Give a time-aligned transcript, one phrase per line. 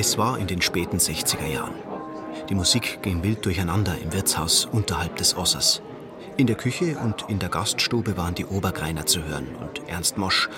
[0.00, 1.74] Es war in den späten 60er Jahren.
[2.48, 5.82] Die Musik ging wild durcheinander im Wirtshaus unterhalb des Ossers.
[6.36, 10.48] In der Küche und in der Gaststube waren die Obergreiner zu hören und Ernst Mosch.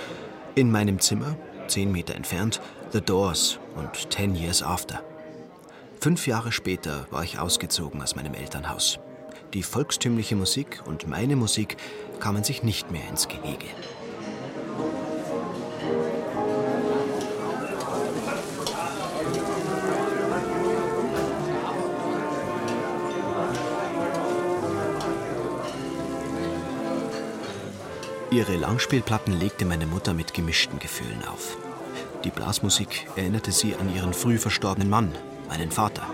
[0.57, 1.37] In meinem Zimmer,
[1.69, 2.61] zehn Meter entfernt,
[2.93, 5.03] The Doors und Ten Years After.
[6.03, 8.99] Fünf Jahre später war ich ausgezogen aus meinem Elternhaus.
[9.55, 11.79] Die volkstümliche Musik und meine Musik
[12.19, 13.69] kamen sich nicht mehr ins Gehege.
[28.33, 31.57] Ihre Langspielplatten legte meine Mutter mit gemischten Gefühlen auf.
[32.23, 35.13] Die Blasmusik erinnerte sie an ihren früh verstorbenen Mann,
[35.49, 36.07] meinen Vater.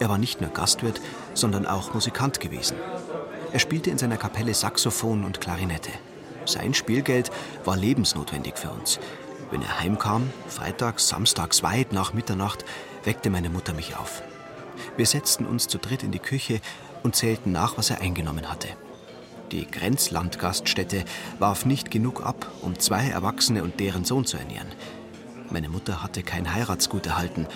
[0.00, 0.98] Er war nicht nur Gastwirt,
[1.34, 2.78] sondern auch Musikant gewesen.
[3.52, 5.90] Er spielte in seiner Kapelle Saxophon und Klarinette.
[6.46, 7.30] Sein Spielgeld
[7.66, 8.98] war lebensnotwendig für uns.
[9.50, 12.64] Wenn er heimkam, freitags, samstags weit nach Mitternacht,
[13.04, 14.22] weckte meine Mutter mich auf.
[14.96, 16.60] Wir setzten uns zu dritt in die Küche
[17.02, 18.68] und zählten nach, was er eingenommen hatte.
[19.52, 21.04] Die Grenzlandgaststätte
[21.38, 24.68] warf nicht genug ab, um zwei Erwachsene und deren Sohn zu ernähren.
[25.50, 27.46] Meine Mutter hatte kein Heiratsgut erhalten,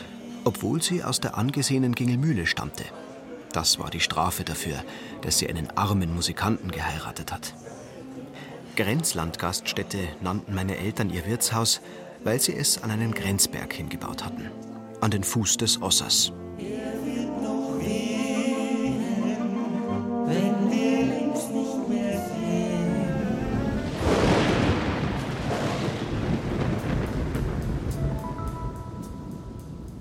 [0.44, 2.84] obwohl sie aus der angesehenen Gingelmühle stammte.
[3.52, 4.84] Das war die Strafe dafür,
[5.22, 7.54] dass sie einen armen Musikanten geheiratet hat.
[8.76, 11.80] Grenzlandgaststätte nannten meine Eltern ihr Wirtshaus,
[12.22, 14.50] weil sie es an einen Grenzberg hingebaut hatten,
[15.00, 16.32] an den Fuß des Ossers.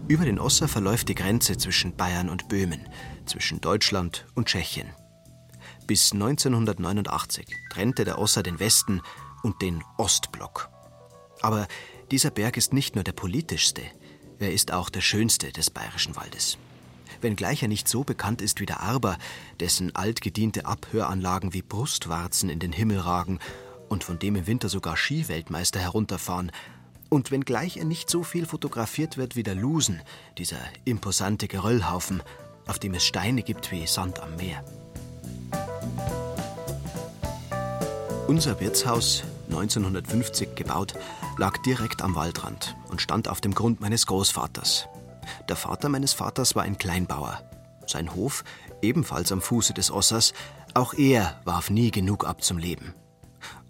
[0.10, 2.90] Über den Osser verläuft die Grenze zwischen Bayern und Böhmen,
[3.28, 4.90] zwischen Deutschland und Tschechien.
[5.86, 9.04] Bis 1989 trennte der Osser den Westen
[9.44, 10.70] und den Ostblock.
[11.44, 11.68] Aber
[12.10, 13.84] dieser Berg ist nicht nur der politischste,
[14.40, 16.58] er ist auch der schönste des bayerischen Waldes.
[17.22, 19.16] Wenngleich er nicht so bekannt ist wie der Arber,
[19.60, 23.38] dessen altgediente Abhöranlagen wie Brustwarzen in den Himmel ragen
[23.90, 26.52] und von dem im Winter sogar Skiweltmeister herunterfahren,
[27.10, 30.02] und wenngleich er nicht so viel fotografiert wird wie der Lusen,
[30.38, 32.22] dieser imposante Geröllhaufen,
[32.68, 34.64] auf dem es Steine gibt wie Sand am Meer.
[38.28, 40.94] Unser Wirtshaus, 1950 gebaut,
[41.38, 44.88] lag direkt am Waldrand und stand auf dem Grund meines Großvaters.
[45.48, 47.42] Der Vater meines Vaters war ein Kleinbauer.
[47.88, 48.44] Sein Hof,
[48.84, 50.34] ebenfalls am Fuße des Ossers,
[50.76, 52.94] auch er warf nie genug ab zum Leben.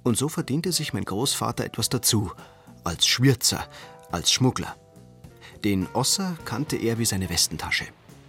[0.04, 2.32] Und so verdiente sich mein Großvater etwas dazu,
[2.84, 3.68] als Schwirzer,
[4.12, 4.76] als Schmuggler.
[5.64, 7.86] Den Osser kannte er wie seine Westentasche.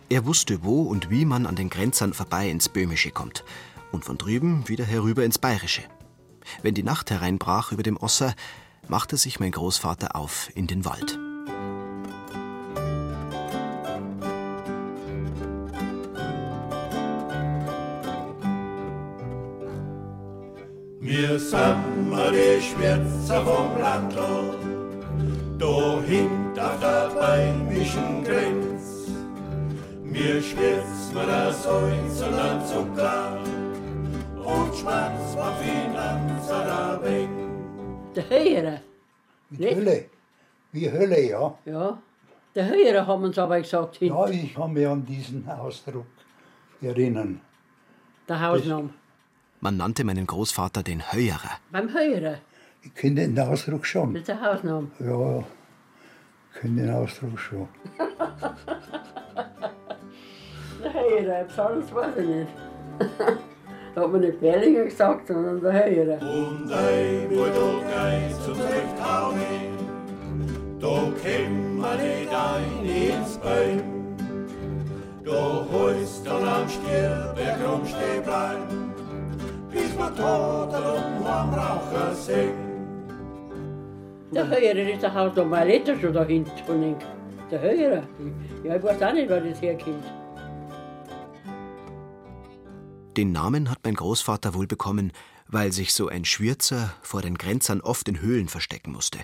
[0.09, 3.45] Er wusste, wo und wie man an den Grenzern vorbei ins Böhmische kommt
[3.93, 5.83] und von drüben wieder herüber ins Bayerische.
[6.63, 8.35] Wenn die Nacht hereinbrach über dem Osser,
[8.89, 11.19] machte sich mein Großvater auf in den Wald.
[21.21, 21.85] Wir sind
[22.33, 24.57] die Schwärzer vom Landl,
[25.59, 29.11] da hinter der beimischen Grenz.
[30.03, 33.39] Mir schwirzt mir das Holz und der Zucker
[34.37, 37.29] und schwarz war Finanzer weg.
[38.17, 38.81] Der Höhere.
[39.51, 39.77] Mit Nicht?
[39.77, 40.05] Hölle.
[40.73, 41.59] Wie Hölle, ja.
[41.67, 41.99] Ja.
[42.55, 44.09] Der Höhere haben uns aber gesagt, hin.
[44.09, 46.07] Ja, ich kann mich an diesen Ausdruck
[46.81, 47.43] erinnern.
[48.27, 48.89] der Hausname.
[49.61, 51.51] Man nannte meinen Großvater den Höierer.
[51.71, 52.39] Beim Höhere.
[52.83, 54.17] Ich kenne den Ausdruck schon.
[54.17, 54.91] ist der Hausname.
[55.01, 57.69] Ja, ich kenne den Ausdruck schon.
[60.83, 62.49] Der Höhere, sonst weiß ich nicht.
[63.95, 66.15] da hat man nicht Berlinger gesagt, sondern der Höhere.
[66.15, 69.37] Und einmal da geht's zum Rechthauen,
[70.81, 73.83] da kämmer nicht ein ins Bein.
[75.23, 78.90] Da heißt dann am Stierberg rumstehen bleiben,
[79.73, 82.71] bis man tot und am Raucher singt.
[84.33, 86.97] Der Höhere ist der Hausname, mein Letter schon da hinten.
[87.51, 88.09] Der Höhere.
[88.63, 90.05] Ja, ich weiß auch nicht, wo das herkommt.
[93.17, 95.13] Den Namen hat mein Großvater wohl bekommen,
[95.49, 99.19] weil sich so ein Schwürzer vor den Grenzern oft in Höhlen verstecken musste.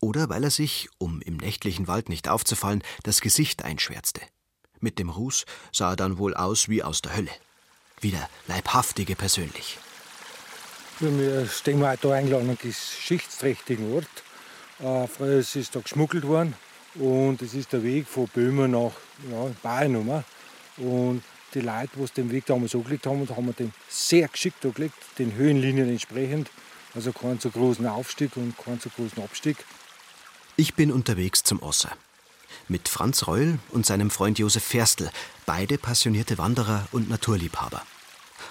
[0.00, 4.20] Oder weil er sich, um im nächtlichen Wald nicht aufzufallen, das Gesicht einschwärzte.
[4.78, 7.30] Mit dem Ruß sah er dann wohl aus wie aus der Hölle.
[8.00, 9.78] Wie der Leibhaftige persönlich.
[11.00, 14.06] Wir stehen wir da eingeladen an einen geschichtsträchtigen Ort.
[14.80, 16.54] Äh, früher ist es da geschmuggelt worden
[16.94, 18.92] und es ist der Weg von Böhmen nach
[19.30, 20.24] ja, Bayern rum.
[20.78, 21.22] Und
[21.54, 25.88] die Leute, die den Weg damals angelegt haben, haben den sehr geschickt angelegt, den Höhenlinien
[25.88, 26.50] entsprechend.
[26.94, 29.56] Also keinen so großen Aufstieg und keinen so großen Abstieg.
[30.56, 31.92] Ich bin unterwegs zum Osser.
[32.68, 35.08] Mit Franz Reul und seinem Freund Josef Ferstl,
[35.46, 37.80] beide passionierte Wanderer und Naturliebhaber.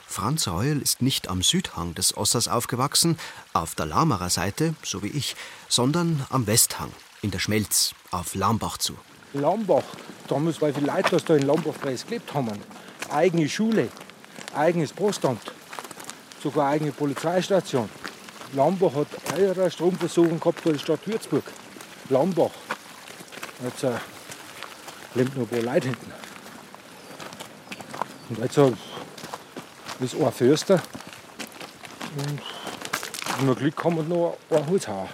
[0.08, 3.18] Franz Reul ist nicht am Südhang des Ossers aufgewachsen,
[3.52, 5.36] auf der Lamerer Seite, so wie ich,
[5.68, 8.96] sondern am Westhang, in der Schmelz, auf Lambach zu.
[9.34, 9.84] Lambach,
[10.30, 12.58] damals, weil viele Leute, die da in Lambach gelebt haben,
[13.10, 13.90] eigene Schule,
[14.56, 15.52] eigenes Postamt,
[16.42, 17.90] sogar eigene Polizeistation.
[18.54, 21.44] Lambach hat eine Stromversorgung gehabt als Stadt Würzburg.
[22.08, 22.52] Lambach.
[23.64, 23.92] Jetzt äh,
[25.14, 26.14] lebt noch ein paar Leute hinten.
[28.30, 28.72] Und jetzt äh,
[30.00, 30.82] ist ein Förster.
[32.18, 32.42] Und
[33.38, 35.10] wenn wir Glück haben, noch ein Holzhauer.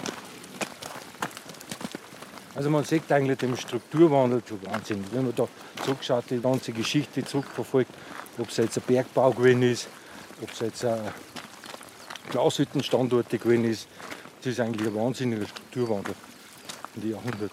[2.56, 5.06] Also man sieht eigentlich den Strukturwandel schon wahnsinnig.
[5.12, 5.48] Wenn man da
[5.84, 7.92] zurückschaut, die ganze Geschichte zurückverfolgt,
[8.38, 9.88] ob es jetzt ein Bergbau gewesen ist,
[10.42, 11.00] ob es jetzt ein
[12.32, 13.88] Glashüttenstandort gewesen ist,
[14.40, 16.16] das ist eigentlich ein wahnsinniger Strukturwandel
[16.96, 17.51] in den Jahrhunderten.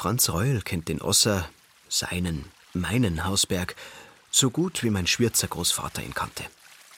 [0.00, 1.46] Franz Reul kennt den Osser,
[1.90, 3.76] seinen, meinen Hausberg,
[4.30, 6.44] so gut wie mein Schwürzer Großvater ihn kannte.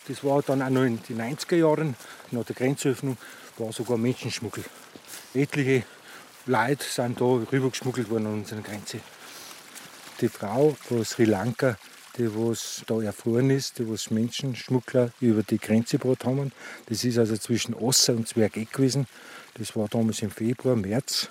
[0.07, 1.97] Das war dann auch noch in den 90er Jahren,
[2.31, 3.19] nach der Grenzöffnung,
[3.59, 4.63] war sogar Menschenschmuggel.
[5.35, 5.85] Etliche
[6.47, 9.01] Leute sind da rübergeschmuggelt worden an unserer Grenze.
[10.21, 11.77] Die Frau von Sri Lanka,
[12.17, 16.53] die was da erfroren ist, die was Menschenschmuggler über die Grenze gebracht haben,
[16.87, 19.09] das ist also zwischen Osser und Zwergeck gewesen.
[19.55, 21.31] Das war damals im Februar, März.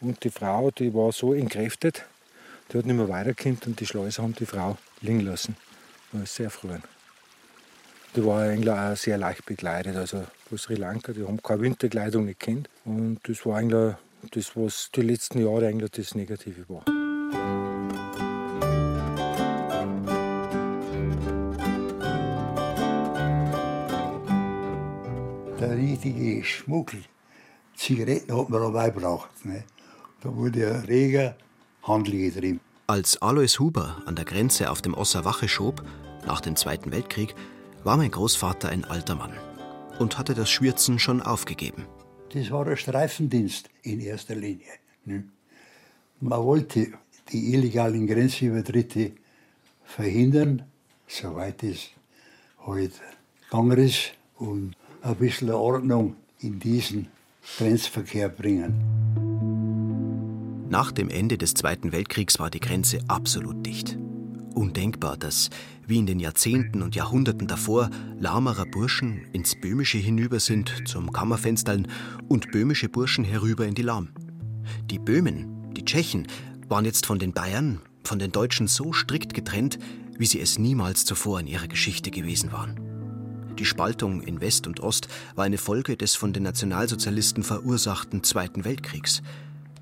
[0.00, 2.04] Und die Frau, die war so entkräftet,
[2.70, 5.56] die hat nicht mehr weitergekommen und die Schleuser haben die Frau liegen lassen.
[6.12, 6.82] Da ist sehr erfroren.
[8.14, 9.96] Die war eigentlich auch sehr leicht bekleidet.
[9.96, 12.68] Also von Sri Lanka, die haben keine Winterkleidung nicht kennt.
[12.84, 13.94] Und das war eigentlich
[14.32, 16.84] das, was die letzten Jahre eigentlich das Negative war.
[25.60, 27.02] Der richtige Schmuggel,
[27.74, 29.44] Zigaretten hat man dabei gebraucht.
[29.44, 29.64] Ne?
[30.20, 31.36] Da wurde ein reger
[31.82, 32.60] Handel getrieben.
[32.86, 35.82] Als Alois Huber an der Grenze auf dem Osser Wache schob,
[36.26, 37.34] nach dem Zweiten Weltkrieg,
[37.84, 39.32] war mein Großvater ein alter Mann
[39.98, 41.86] und hatte das Schwürzen schon aufgegeben.
[42.32, 44.66] Das war ein Streifendienst in erster Linie.
[45.04, 45.24] Ne?
[46.20, 46.92] Man wollte
[47.32, 49.12] die illegalen Grenzübertritte
[49.84, 50.62] verhindern,
[51.06, 51.90] soweit es
[52.66, 53.00] halt
[53.50, 57.08] gegangen ist, und ein bisschen Ordnung in diesen
[57.56, 59.05] Grenzverkehr bringen.
[60.68, 63.96] Nach dem Ende des Zweiten Weltkriegs war die Grenze absolut dicht.
[64.54, 65.50] Undenkbar, dass,
[65.86, 71.86] wie in den Jahrzehnten und Jahrhunderten davor, Lamerer Burschen ins Böhmische hinüber sind zum Kammerfenstern
[72.28, 74.08] und böhmische Burschen herüber in die Lahm.
[74.90, 76.26] Die Böhmen, die Tschechen,
[76.68, 79.78] waren jetzt von den Bayern, von den Deutschen so strikt getrennt,
[80.18, 82.80] wie sie es niemals zuvor in ihrer Geschichte gewesen waren.
[83.58, 88.64] Die Spaltung in West und Ost war eine Folge des von den Nationalsozialisten verursachten Zweiten
[88.64, 89.22] Weltkriegs.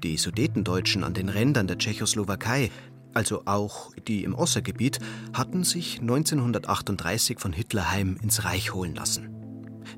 [0.04, 2.70] Die Sudetendeutschen an den Rändern der Tschechoslowakei
[3.14, 4.98] also auch die im Ossergebiet,
[5.32, 9.30] hatten sich 1938 von Hitler heim ins Reich holen lassen.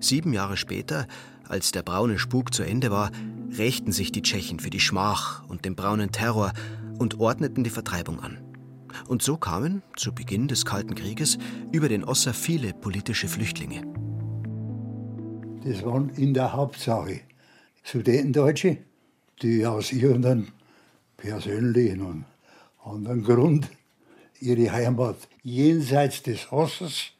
[0.01, 1.07] Sieben Jahre später,
[1.49, 3.11] als der braune Spuk zu Ende war,
[3.57, 6.53] rächten sich die Tschechen für die Schmach und den braunen Terror
[6.99, 8.39] und ordneten die Vertreibung an.
[9.09, 11.39] Und so kamen, zu Beginn des Kalten Krieges,
[11.73, 13.83] über den Osser viele politische Flüchtlinge.
[15.65, 17.21] Das waren in der Hauptsache
[17.83, 18.79] Sudetendeutsche,
[19.43, 20.49] die aus irgendeinem
[21.17, 22.25] persönlichen und
[22.85, 23.71] anderen Grund
[24.41, 27.13] ihre Heimat jenseits des Ossers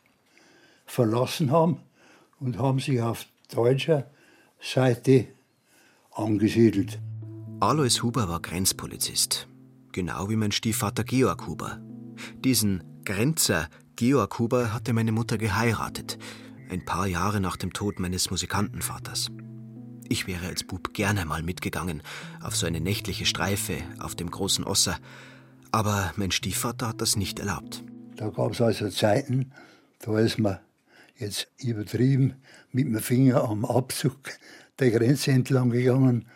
[0.85, 1.81] verlassen haben
[2.41, 4.11] und haben sich auf deutscher
[4.61, 5.27] Seite
[6.13, 6.99] angesiedelt.
[7.61, 9.49] Alois Huber war Grenzpolizist,
[9.93, 11.81] genau wie mein Stiefvater Georg Huber.
[12.45, 16.19] Diesen Grenzer Georg Huber hatte meine Mutter geheiratet,
[16.71, 19.31] ein paar Jahre nach dem Tod meines Musikantenvaters.
[20.09, 22.03] Ich wäre als Bub gerne mal mitgegangen
[22.43, 24.99] auf so eine nächtliche Streife auf dem großen Osser,
[25.73, 27.83] aber mein Stiefvater hat das nicht erlaubt.
[28.17, 29.53] Da gab es also Zeiten,
[30.01, 30.59] da ist man
[31.19, 32.35] jetzt übertrieben
[32.73, 34.17] mit dem Finger am Abzug
[34.79, 36.27] der Grenze entlang gegangen.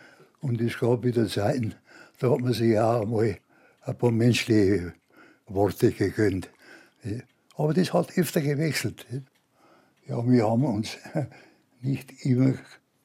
[0.40, 1.74] Und es gab wieder Zeiten,
[2.18, 3.38] da hat man sich auch einmal
[3.82, 4.94] ein paar menschliche
[5.46, 6.50] Worte gegönnt.
[7.56, 9.06] Aber das hat öfter gewechselt.
[10.06, 10.96] Ja, wir haben uns
[11.80, 12.54] nicht immer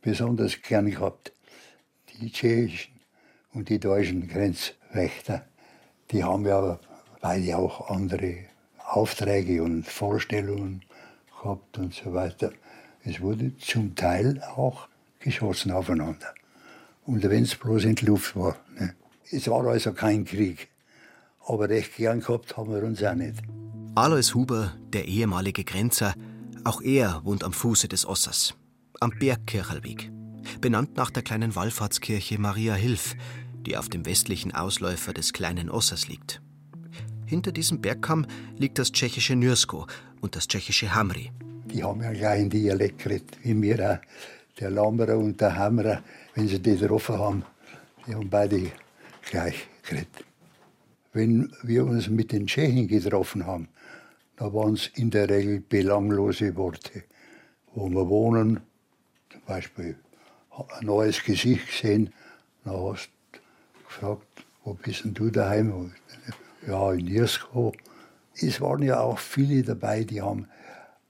[0.05, 1.33] besonders gern gehabt.
[2.13, 2.93] Die tschechischen
[3.53, 5.45] und die deutschen Grenzwächter.
[6.11, 6.79] Die haben ja
[7.21, 8.45] beide auch andere
[8.77, 10.83] Aufträge und Vorstellungen
[11.31, 12.51] gehabt und so weiter.
[13.03, 14.87] Es wurde zum Teil auch
[15.19, 16.33] geschossen aufeinander.
[17.05, 18.55] Und wenn es bloß in der Luft war.
[18.77, 18.95] Ne?
[19.31, 20.69] Es war also kein Krieg.
[21.47, 23.41] Aber recht gern gehabt haben wir uns auch nicht.
[23.95, 26.13] Alois Huber, der ehemalige Grenzer,
[26.63, 28.55] auch er wohnt am Fuße des Ossers,
[29.01, 30.11] am Bergkirchelweg,
[30.61, 33.15] benannt nach der kleinen Wallfahrtskirche Maria Hilf,
[33.65, 36.41] die auf dem westlichen Ausläufer des kleinen Ossers liegt.
[37.25, 39.87] Hinter diesem Bergkamm liegt das tschechische Nürsko
[40.21, 41.31] und das tschechische Hamri.
[41.65, 44.59] Die haben ja gleich einen Dialekt geredet, wie wir auch.
[44.59, 46.01] Der Lammerer und der Hammerer,
[46.35, 47.43] wenn sie die getroffen haben,
[48.07, 48.71] die haben beide
[49.29, 50.23] gleich geredet.
[51.11, 53.67] Wenn wir uns mit den Tschechen getroffen haben,
[54.37, 57.03] da waren es in der Regel belanglose Worte.
[57.73, 58.61] Wo wir wohnen,
[59.45, 59.95] Beispiel
[60.79, 62.13] ein neues Gesicht gesehen,
[62.63, 63.39] dann hast du
[63.87, 65.93] gefragt, wo bist denn du daheim?
[66.67, 67.73] Ja, in Irsko.
[68.35, 70.47] Es waren ja auch viele dabei, die haben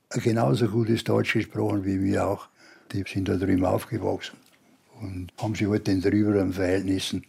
[0.10, 2.48] genauso gutes Deutsch gesprochen wie wir auch.
[2.92, 4.38] Die sind da drüben aufgewachsen
[5.02, 7.26] und haben sich halt den drüberen Verhältnissen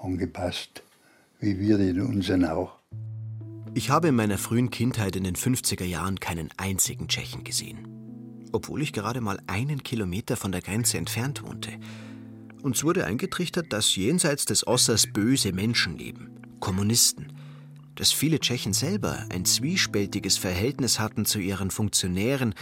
[0.00, 0.82] angepasst,
[1.40, 2.78] wie wir den unseren auch.
[3.74, 8.01] Ich habe in meiner frühen Kindheit in den 50er Jahren keinen einzigen Tschechen gesehen.
[8.52, 11.72] Obwohl ich gerade mal einen Kilometer von der Grenze entfernt wohnte.
[12.62, 16.30] Uns wurde eingetrichtert, dass jenseits des Ossers böse Menschen leben.
[16.60, 17.32] Kommunisten.
[17.96, 22.54] Dass viele Tschechen selber ein zwiespältiges Verhältnis hatten zu ihren Funktionären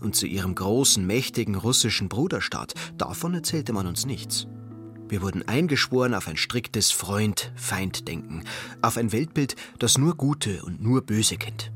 [0.00, 2.74] und zu ihrem großen, mächtigen russischen Bruderstaat.
[2.96, 4.46] Davon erzählte man uns nichts.
[5.08, 8.44] Wir wurden eingeschworen auf ein striktes Freund-Feind-Denken,
[8.82, 11.72] auf ein Weltbild, das nur Gute und nur Böse kennt.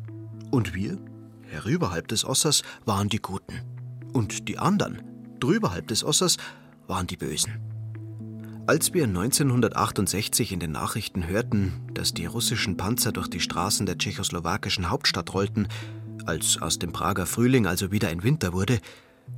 [0.51, 0.99] Und wir,
[1.53, 3.61] herüberhalb des Ossers, waren die Guten.
[4.13, 5.03] Und die anderen,
[5.39, 6.39] drüberhalb des Ossers,
[6.87, 7.61] waren die Bösen.
[8.67, 13.99] Als wir 1968 in den Nachrichten hörten, dass die russischen Panzer durch die Straßen der
[13.99, 15.67] tschechoslowakischen Hauptstadt rollten,
[16.27, 18.79] als aus dem Prager Frühling also wieder ein Winter wurde,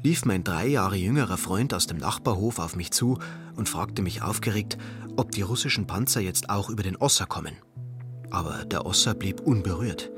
[0.02, 3.18] lief mein drei Jahre jüngerer Freund aus dem Nachbarhof auf mich zu
[3.56, 4.76] und fragte mich aufgeregt,
[5.16, 7.56] ob die russischen Panzer jetzt auch über den Osser kommen.
[8.30, 10.10] Aber der Osser blieb unberührt.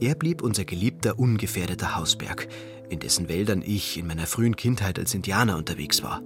[0.00, 2.48] Er blieb unser geliebter, ungefährdeter Hausberg,
[2.88, 6.22] in dessen Wäldern ich in meiner frühen Kindheit als Indianer unterwegs war,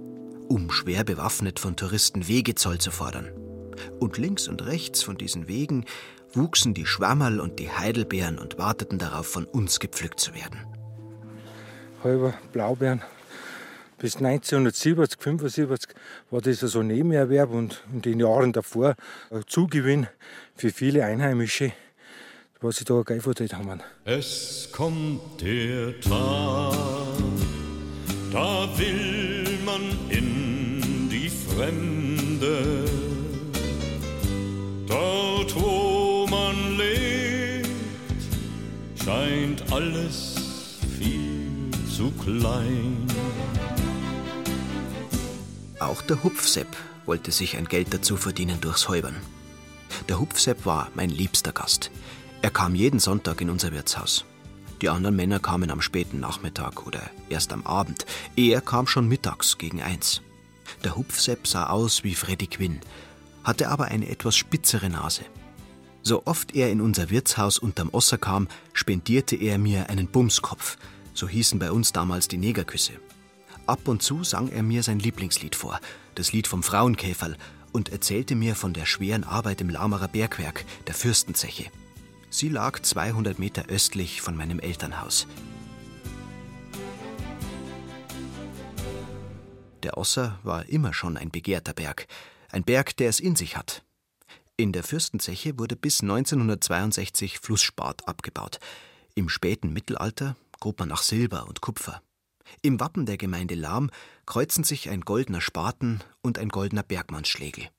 [0.47, 3.31] um schwer bewaffnet von Touristen Wegezoll zu fordern.
[3.99, 5.85] Und links und rechts von diesen Wegen
[6.33, 10.59] wuchsen die Schwammerl und die Heidelbeeren und warteten darauf, von uns gepflückt zu werden
[12.03, 13.01] halber Blaubeeren.
[13.97, 15.95] Bis 1970, 75
[16.31, 18.95] war das so ein Nebenerwerb und in den Jahren davor
[19.29, 20.07] ein Zugewinn
[20.55, 21.71] für viele Einheimische,
[22.61, 23.81] was sie da geifert haben.
[24.05, 26.75] Es kommt der Tag,
[28.31, 32.85] da will man in die Fremde.
[34.87, 37.67] Dort, wo man lebt,
[39.03, 40.35] scheint alles
[41.95, 43.07] zu klein.
[45.79, 46.67] Auch der Hupfsepp
[47.05, 49.15] wollte sich ein Geld dazu verdienen durchs Häubern.
[50.09, 51.91] Der Hupfsepp war mein liebster Gast.
[52.41, 54.25] Er kam jeden Sonntag in unser Wirtshaus.
[54.81, 58.05] Die anderen Männer kamen am späten Nachmittag oder erst am Abend.
[58.35, 60.21] Er kam schon mittags gegen eins.
[60.83, 62.79] Der Hupfsepp sah aus wie Freddy Quinn,
[63.43, 65.23] hatte aber eine etwas spitzere Nase.
[66.01, 70.77] So oft er in unser Wirtshaus unterm Osser kam, spendierte er mir einen Bumskopf,
[71.13, 72.93] so hießen bei uns damals die Negerküsse.
[73.67, 75.79] Ab und zu sang er mir sein Lieblingslied vor,
[76.15, 77.37] das Lied vom Frauenkäferl,
[77.71, 81.69] und erzählte mir von der schweren Arbeit im Laumerer Bergwerk, der Fürstenzeche.
[82.33, 85.27] Sie lag 200 Meter östlich von meinem Elternhaus.
[89.83, 92.07] Der Osser war immer schon ein begehrter Berg,
[92.49, 93.83] ein Berg, der es in sich hat.
[94.55, 98.59] In der Fürstenzeche wurde bis 1962 Flussspat abgebaut.
[99.13, 102.01] Im späten Mittelalter grub man nach Silber und Kupfer.
[102.61, 103.89] Im Wappen der Gemeinde Lahm
[104.25, 107.69] kreuzen sich ein goldener Spaten und ein goldener Bergmannsschlegel.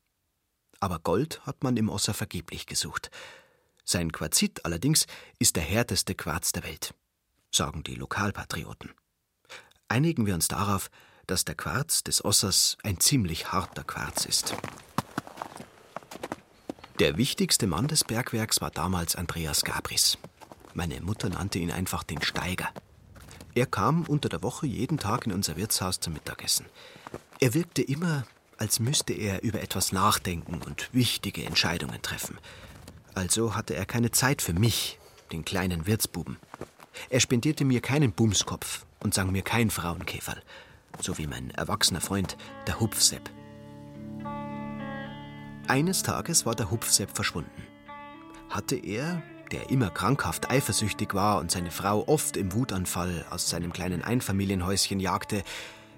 [0.81, 3.11] Aber Gold hat man im Osser vergeblich gesucht.
[3.85, 5.07] Sein Quarzit allerdings
[5.39, 6.95] ist der härteste Quarz der Welt,
[7.51, 8.93] sagen die Lokalpatrioten.
[9.89, 10.91] Einigen wir uns darauf,
[11.27, 14.55] dass der Quarz des Ossers ein ziemlich harter Quarz ist.
[16.99, 20.19] Der wichtigste Mann des Bergwerks war damals Andreas Gabris.
[20.75, 22.69] Meine Mutter nannte ihn einfach den Steiger.
[23.55, 26.67] Er kam unter der Woche jeden Tag in unser Wirtshaus zum Mittagessen.
[27.41, 28.25] Er wirkte immer,
[28.57, 32.39] als müsste er über etwas nachdenken und wichtige Entscheidungen treffen.
[33.15, 34.99] Also hatte er keine Zeit für mich,
[35.33, 36.39] den kleinen Wirtsbuben.
[37.11, 40.43] Er spendierte mir keinen Bumskopf und sang mir kein Frauenkäferl,
[41.01, 43.31] so wie mein erwachsener Freund, der Hupfsepp.
[45.69, 47.63] Eines Tages war der Hupfsepp verschwunden.
[48.51, 53.73] Hatte er, der immer krankhaft eifersüchtig war und seine Frau oft im Wutanfall aus seinem
[53.73, 55.45] kleinen Einfamilienhäuschen jagte,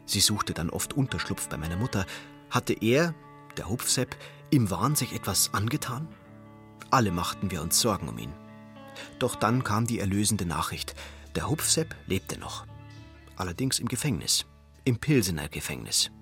[0.06, 2.06] sie suchte dann oft Unterschlupf bei meiner Mutter,
[2.50, 3.14] hatte er,
[3.56, 4.16] der Hupfsepp,
[4.50, 6.08] im Wahn sich etwas angetan?
[6.94, 8.32] Alle machten wir uns Sorgen um ihn.
[9.18, 10.94] Doch dann kam die erlösende Nachricht.
[11.34, 12.66] Der Hupfsepp lebte noch.
[13.34, 14.46] Allerdings im Gefängnis.
[14.84, 16.12] Im Pilsener Gefängnis.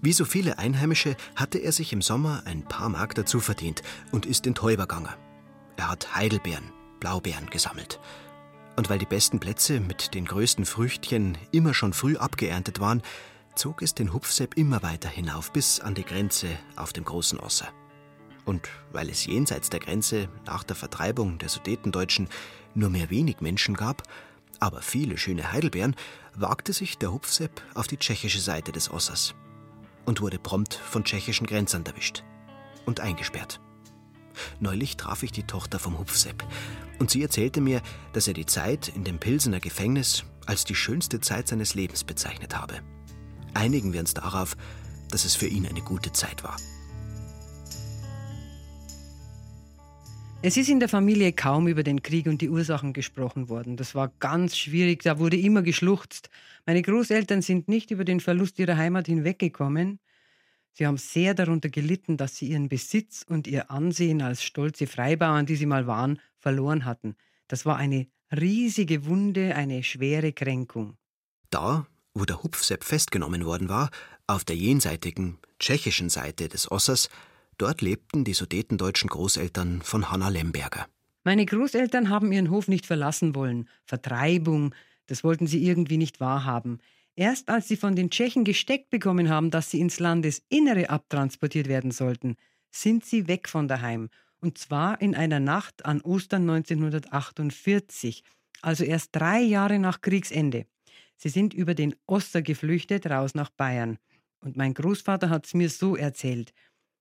[0.00, 4.24] Wie so viele Einheimische hatte er sich im Sommer ein paar Mark dazu verdient und
[4.24, 5.12] ist in Täuber gegangen.
[5.76, 8.00] Er hat Heidelbeeren, Blaubeeren gesammelt.
[8.76, 13.02] Und weil die besten Plätze mit den größten Früchtchen immer schon früh abgeerntet waren,
[13.54, 17.68] zog es den Hupfsepp immer weiter hinauf bis an die Grenze auf dem großen Osser.
[18.44, 22.28] Und weil es jenseits der Grenze nach der Vertreibung der Sudetendeutschen
[22.74, 24.02] nur mehr wenig Menschen gab,
[24.58, 25.96] aber viele schöne Heidelbeeren,
[26.34, 29.34] wagte sich der Hupfsepp auf die tschechische Seite des Ossers
[30.04, 32.24] und wurde prompt von tschechischen Grenzern erwischt
[32.86, 33.60] und eingesperrt.
[34.60, 36.44] Neulich traf ich die Tochter vom Hupfsepp
[36.98, 37.82] und sie erzählte mir,
[38.12, 42.56] dass er die Zeit in dem Pilsener Gefängnis als die schönste Zeit seines Lebens bezeichnet
[42.56, 42.80] habe.
[43.54, 44.56] Einigen wir uns darauf,
[45.10, 46.56] dass es für ihn eine gute Zeit war.
[50.44, 53.76] Es ist in der Familie kaum über den Krieg und die Ursachen gesprochen worden.
[53.76, 56.30] Das war ganz schwierig, da wurde immer geschluchzt.
[56.66, 60.00] Meine Großeltern sind nicht über den Verlust ihrer Heimat hinweggekommen.
[60.72, 65.46] Sie haben sehr darunter gelitten, dass sie ihren Besitz und ihr Ansehen als stolze Freibauern,
[65.46, 67.14] die sie mal waren, verloren hatten.
[67.46, 70.96] Das war eine riesige Wunde, eine schwere Kränkung.
[71.50, 73.90] Da, wo der Hupfsepp festgenommen worden war,
[74.26, 77.10] auf der jenseitigen tschechischen Seite des Ossers,
[77.58, 80.86] Dort lebten die sudetendeutschen Großeltern von Hanna Lemberger.
[81.24, 83.68] Meine Großeltern haben ihren Hof nicht verlassen wollen.
[83.84, 84.74] Vertreibung,
[85.06, 86.80] das wollten sie irgendwie nicht wahrhaben.
[87.14, 91.90] Erst als sie von den Tschechen gesteckt bekommen haben, dass sie ins Landesinnere abtransportiert werden
[91.90, 92.36] sollten,
[92.70, 94.08] sind sie weg von daheim.
[94.40, 98.24] Und zwar in einer Nacht an Ostern 1948,
[98.62, 100.66] also erst drei Jahre nach Kriegsende.
[101.16, 103.98] Sie sind über den Oster geflüchtet, raus nach Bayern.
[104.40, 106.52] Und mein Großvater hat es mir so erzählt.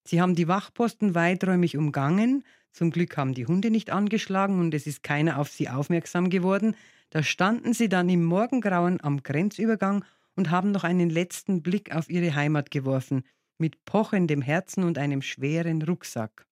[0.04, 2.44] Sie haben die Wachposten weiträumig umgangen.
[2.72, 6.76] Zum Glück haben die Hunde nicht angeschlagen und es ist keiner auf sie aufmerksam geworden.
[7.10, 12.10] Da standen sie dann im Morgengrauen am Grenzübergang und haben noch einen letzten Blick auf
[12.10, 13.24] ihre Heimat geworfen,
[13.58, 16.48] mit pochendem Herzen und einem schweren Rucksack.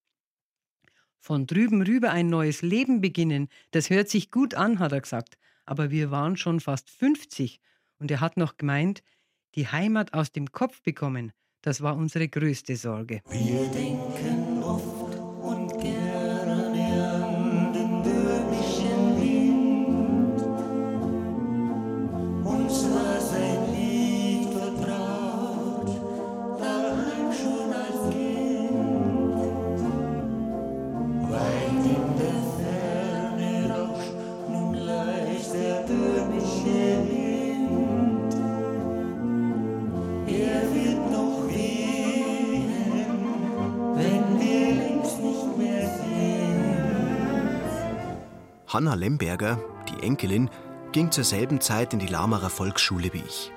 [1.18, 5.38] Von drüben rüber ein neues Leben beginnen, das hört sich gut an, hat er gesagt,
[5.66, 7.60] aber wir waren schon fast 50
[7.98, 9.02] und er hat noch gemeint,
[9.56, 11.32] die Heimat aus dem Kopf bekommen,
[11.70, 13.22] das war unsere größte Sorge.
[13.30, 14.99] Wir denken oft
[48.70, 50.48] Hanna Lemberger, die Enkelin,
[50.92, 53.52] ging zur selben Zeit in die Lamerer Volksschule wie ich.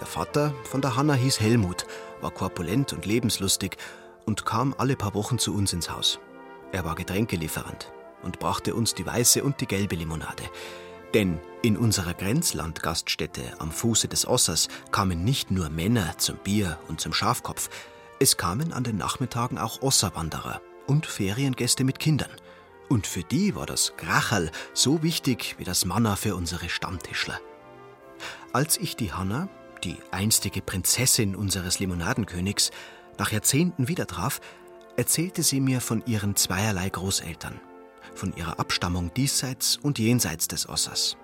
[0.00, 1.86] Der Vater von der Hanna hieß Helmut,
[2.20, 3.76] war korpulent und lebenslustig
[4.26, 6.18] und kam alle paar Wochen zu uns ins Haus.
[6.72, 7.92] Er war Getränkelieferant
[8.24, 10.42] und brachte uns die weiße und die gelbe Limonade.
[11.14, 17.00] Denn in unserer Grenzlandgaststätte am Fuße des Ossers kamen nicht nur Männer zum Bier und
[17.00, 17.70] zum Schafkopf,
[18.18, 22.30] es kamen an den Nachmittagen auch Osserwanderer und Feriengäste mit Kindern.
[22.88, 27.40] Und für die war das Gracherl so wichtig wie das Manna für unsere Stammtischler.
[28.52, 29.48] Als ich die Hanna,
[29.84, 32.70] die einstige Prinzessin unseres Limonadenkönigs,
[33.18, 34.40] nach Jahrzehnten wieder traf,
[34.96, 37.60] erzählte sie mir von ihren zweierlei Großeltern,
[38.14, 41.16] von ihrer Abstammung diesseits und jenseits des Ossers.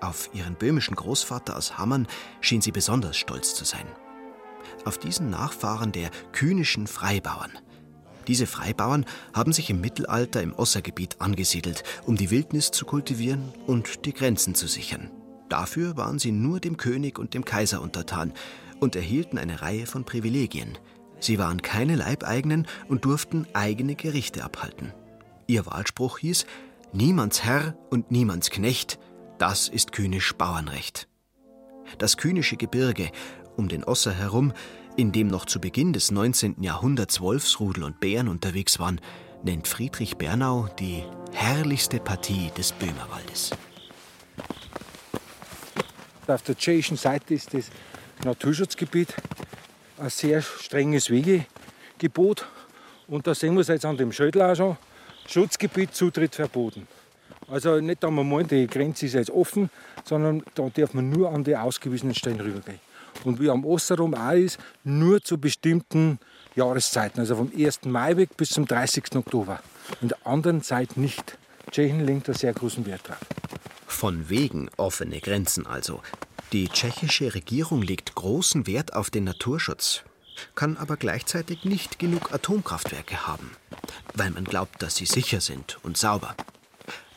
[0.00, 2.06] Auf ihren böhmischen Großvater aus Hammern
[2.40, 3.86] schien sie besonders stolz zu sein.
[4.84, 7.58] Auf diesen Nachfahren der kühnischen Freibauern.
[8.28, 14.04] Diese Freibauern haben sich im Mittelalter im Ossergebiet angesiedelt, um die Wildnis zu kultivieren und
[14.04, 15.10] die Grenzen zu sichern.
[15.48, 18.34] Dafür waren sie nur dem König und dem Kaiser untertan
[18.80, 20.76] und erhielten eine Reihe von Privilegien.
[21.20, 24.92] Sie waren keine Leibeigenen und durften eigene Gerichte abhalten.
[25.46, 26.44] Ihr Wahlspruch hieß:
[26.92, 28.98] Niemands Herr und niemands Knecht,
[29.38, 31.08] das ist kühnisch Bauernrecht.
[31.96, 33.10] Das kühnische Gebirge
[33.56, 34.52] um den Osser herum,
[34.98, 36.60] in dem noch zu Beginn des 19.
[36.60, 39.00] Jahrhunderts Wolfsrudel und Bären unterwegs waren,
[39.44, 43.52] nennt Friedrich Bernau die herrlichste Partie des Böhmerwaldes.
[46.26, 47.70] Auf der tschechischen Seite ist das
[48.24, 49.14] Naturschutzgebiet
[49.98, 52.48] ein sehr strenges Wegegebot.
[53.06, 54.76] Und da sehen wir es jetzt an dem Schild auch schon.
[55.28, 56.88] Schutzgebiet, Zutritt verboten.
[57.46, 59.70] Also nicht einmal, die Grenze ist jetzt offen,
[60.04, 62.87] sondern da darf man nur an die ausgewiesenen Stellen rübergehen.
[63.24, 66.18] Und wie am Osterrum auch ist, nur zu bestimmten
[66.54, 67.84] Jahreszeiten, also vom 1.
[67.84, 69.16] Mai weg bis zum 30.
[69.16, 69.60] Oktober.
[70.00, 71.38] In der anderen Zeit nicht.
[71.70, 73.18] Tschechen legt da sehr großen Wert drauf.
[73.86, 76.02] Von wegen offene Grenzen also.
[76.52, 80.02] Die tschechische Regierung legt großen Wert auf den Naturschutz.
[80.54, 83.50] kann aber gleichzeitig nicht genug Atomkraftwerke haben,
[84.14, 86.34] weil man glaubt, dass sie sicher sind und sauber.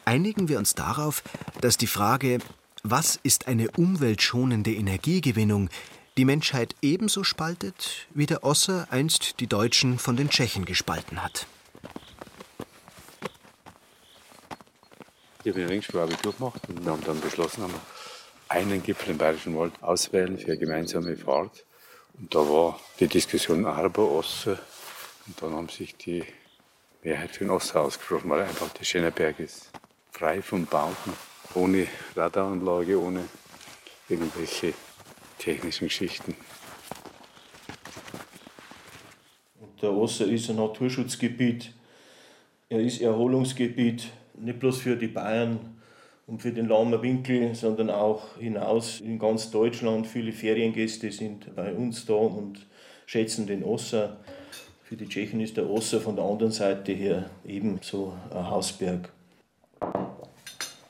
[0.05, 1.23] Einigen wir uns darauf,
[1.61, 2.39] dass die Frage,
[2.83, 5.69] was ist eine umweltschonende Energiegewinnung,
[6.17, 11.47] die Menschheit ebenso spaltet, wie der Osser einst die Deutschen von den Tschechen gespalten hat.
[15.43, 17.73] Ich habe den Ringspur Abitur gemacht und haben dann beschlossen, haben
[18.49, 21.65] einen Gipfel im Bayerischen Wald auswählen für eine gemeinsame Fahrt.
[22.19, 24.59] Und da war die Diskussion Arber-Osser.
[25.25, 26.23] Und dann haben sich die
[27.03, 29.71] Mehrheit für den Osser ausgesprochen, weil einfach der Schönerberg ist
[30.11, 31.13] frei von Bauten,
[31.55, 33.21] ohne Radaranlage, ohne
[34.07, 34.73] irgendwelche
[35.37, 36.35] technischen Geschichten.
[39.81, 41.73] Der Osser ist ein Naturschutzgebiet,
[42.69, 45.59] er ist Erholungsgebiet, nicht bloß für die Bayern
[46.27, 50.07] und für den Lahmer Winkel, sondern auch hinaus in ganz Deutschland.
[50.07, 52.65] Viele Feriengäste sind bei uns da und
[53.05, 54.17] schätzen den Osser.
[54.83, 59.11] Für die Tschechen ist der Osser von der anderen Seite her ebenso ein Hausberg.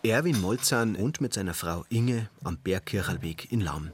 [0.03, 3.91] Erwin Molzahn wohnt mit seiner Frau Inge am Bergkirchalweg in Lahm.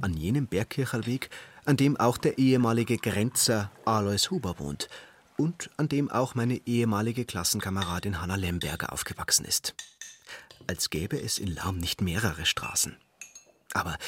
[0.00, 1.28] An jenem Bergkirchalweg,
[1.66, 4.88] an dem auch der ehemalige Grenzer Alois Huber wohnt
[5.36, 9.74] und an dem auch meine ehemalige Klassenkameradin Hanna Lemberger aufgewachsen ist.
[10.66, 12.96] Als gäbe es in Lahm nicht mehrere Straßen.
[13.74, 13.98] Aber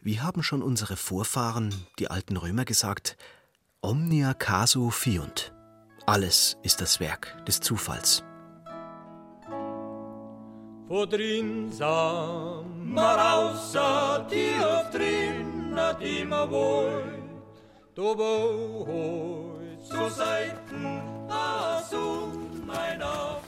[0.00, 3.16] wie haben schon unsere Vorfahren, die alten Römer, gesagt,
[3.80, 5.52] omnia casu fiunt.
[6.06, 8.22] Alles ist das Werk des Zufalls.
[15.70, 17.04] Not immer wohl.
[17.94, 23.40] Du beholt zu Seiten, das um meiner.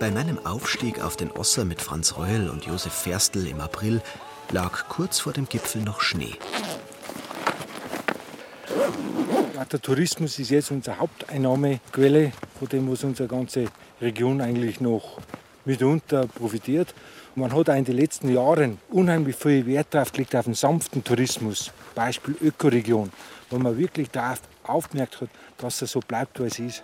[0.00, 4.00] Bei meinem Aufstieg auf den Osser mit Franz Reul und Josef Ferstl im April
[4.50, 6.36] lag kurz vor dem Gipfel noch Schnee.
[9.70, 13.66] Der Tourismus ist jetzt unsere Haupteinnahmequelle, von dem was unsere ganze
[14.00, 15.18] Region eigentlich noch
[15.68, 16.94] mitunter profitiert.
[17.36, 21.04] Man hat auch in den letzten Jahren unheimlich viel Wert darauf gelegt, auf einen sanften
[21.04, 21.70] Tourismus.
[21.94, 23.12] Beispiel Ökoregion,
[23.50, 25.28] wo man wirklich darauf aufgemerkt hat,
[25.58, 26.82] dass er so bleibt, wie es ist.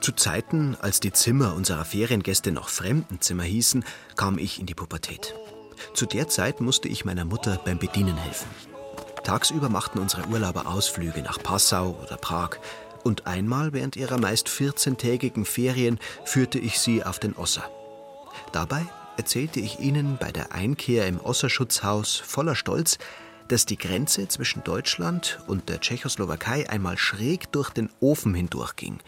[0.00, 3.84] Zu Zeiten, als die Zimmer unserer Feriengäste noch Fremdenzimmer hießen,
[4.16, 5.34] kam ich in die Pubertät.
[5.94, 8.48] Zu der Zeit musste ich meiner Mutter beim Bedienen helfen.
[9.24, 12.58] Tagsüber machten unsere Urlauber Ausflüge nach Passau oder Prag.
[13.04, 17.68] Und einmal während ihrer meist 14-tägigen Ferien führte ich sie auf den Osser.
[18.52, 18.84] Dabei
[19.16, 22.98] erzählte ich ihnen bei der Einkehr im Osserschutzhaus voller Stolz,
[23.48, 28.98] dass die Grenze zwischen Deutschland und der Tschechoslowakei einmal schräg durch den Ofen hindurchging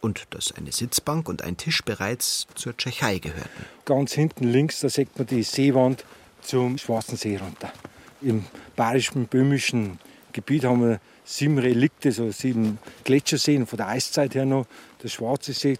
[0.00, 3.64] und dass eine Sitzbank und ein Tisch bereits zur Tschechei gehörten.
[3.84, 6.04] Ganz hinten links, da sieht man die Seewand
[6.40, 7.72] zum Schwarzen See runter.
[8.20, 9.98] Im bayerischen, böhmischen
[10.32, 14.66] Gebiet haben wir sieben Relikte, so sieben Gletscherseen von der Eiszeit her noch.
[15.02, 15.78] Der Schwarze See,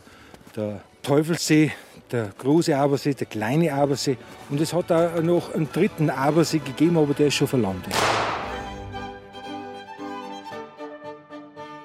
[0.54, 1.72] der Teufelssee,
[2.12, 4.16] der große Abersee, der kleine Abersee.
[4.50, 7.92] Und es hat auch noch einen dritten Abersee gegeben, aber der ist schon verlandet.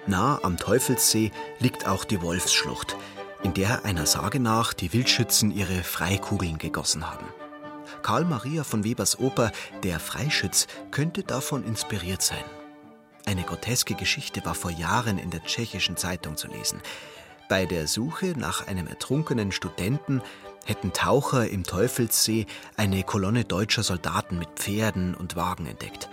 [0.05, 2.95] Nah am Teufelssee liegt auch die Wolfsschlucht,
[3.43, 7.25] in der einer Sage nach die Wildschützen ihre Freikugeln gegossen haben.
[8.03, 9.51] Karl Maria von Webers Oper
[9.83, 12.43] Der Freischütz könnte davon inspiriert sein.
[13.25, 16.81] Eine groteske Geschichte war vor Jahren in der tschechischen Zeitung zu lesen.
[17.49, 20.21] Bei der Suche nach einem ertrunkenen Studenten
[20.65, 26.09] hätten Taucher im Teufelssee eine Kolonne deutscher Soldaten mit Pferden und Wagen entdeckt.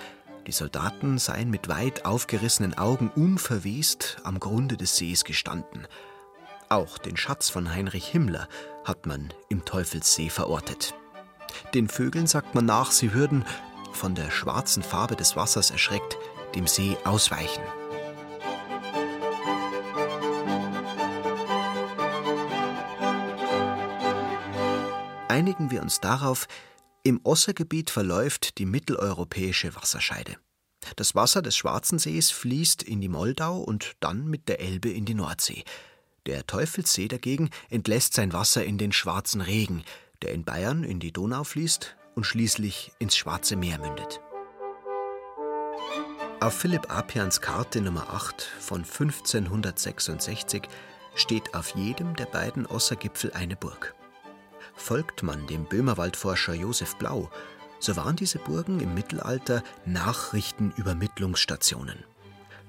[0.47, 5.89] Die Soldaten seien mit weit aufgerissenen Augen unverwest am Grunde des Sees gestanden.
[6.69, 8.49] Auch den Schatz von Heinrich Himmler
[8.85, 10.95] hat man im Teufelssee verortet.
[11.73, 13.45] Den Vögeln sagt man nach, sie würden,
[13.93, 16.17] von der schwarzen Farbe des Wassers erschreckt,
[16.55, 17.63] dem See ausweichen.
[25.35, 26.47] Einigen wir uns darauf,
[27.03, 30.37] im Ossergebiet verläuft die mitteleuropäische Wasserscheide.
[30.95, 35.05] Das Wasser des Schwarzen Sees fließt in die Moldau und dann mit der Elbe in
[35.05, 35.65] die Nordsee.
[36.27, 39.83] Der Teufelssee dagegen entlässt sein Wasser in den Schwarzen Regen,
[40.23, 44.21] der in Bayern in die Donau fließt und schließlich ins Schwarze Meer mündet.
[46.39, 50.63] Auf Philipp Apians Karte Nummer 8 von 1566
[51.17, 53.95] steht auf jedem der beiden Ossergipfel eine Burg.
[54.77, 57.31] Folgt man dem Böhmerwaldforscher Josef Blau,
[57.79, 62.03] so waren diese Burgen im Mittelalter Nachrichtenübermittlungsstationen.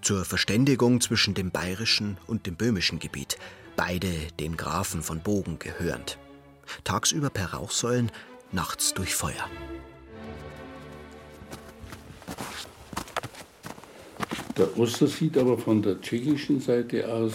[0.01, 3.37] Zur Verständigung zwischen dem bayerischen und dem böhmischen Gebiet,
[3.75, 6.17] beide den Grafen von Bogen gehörend.
[6.83, 8.11] Tagsüber per Rauchsäulen,
[8.51, 9.49] nachts durch Feuer.
[14.57, 17.33] Der Osser sieht aber von der tschechischen Seite aus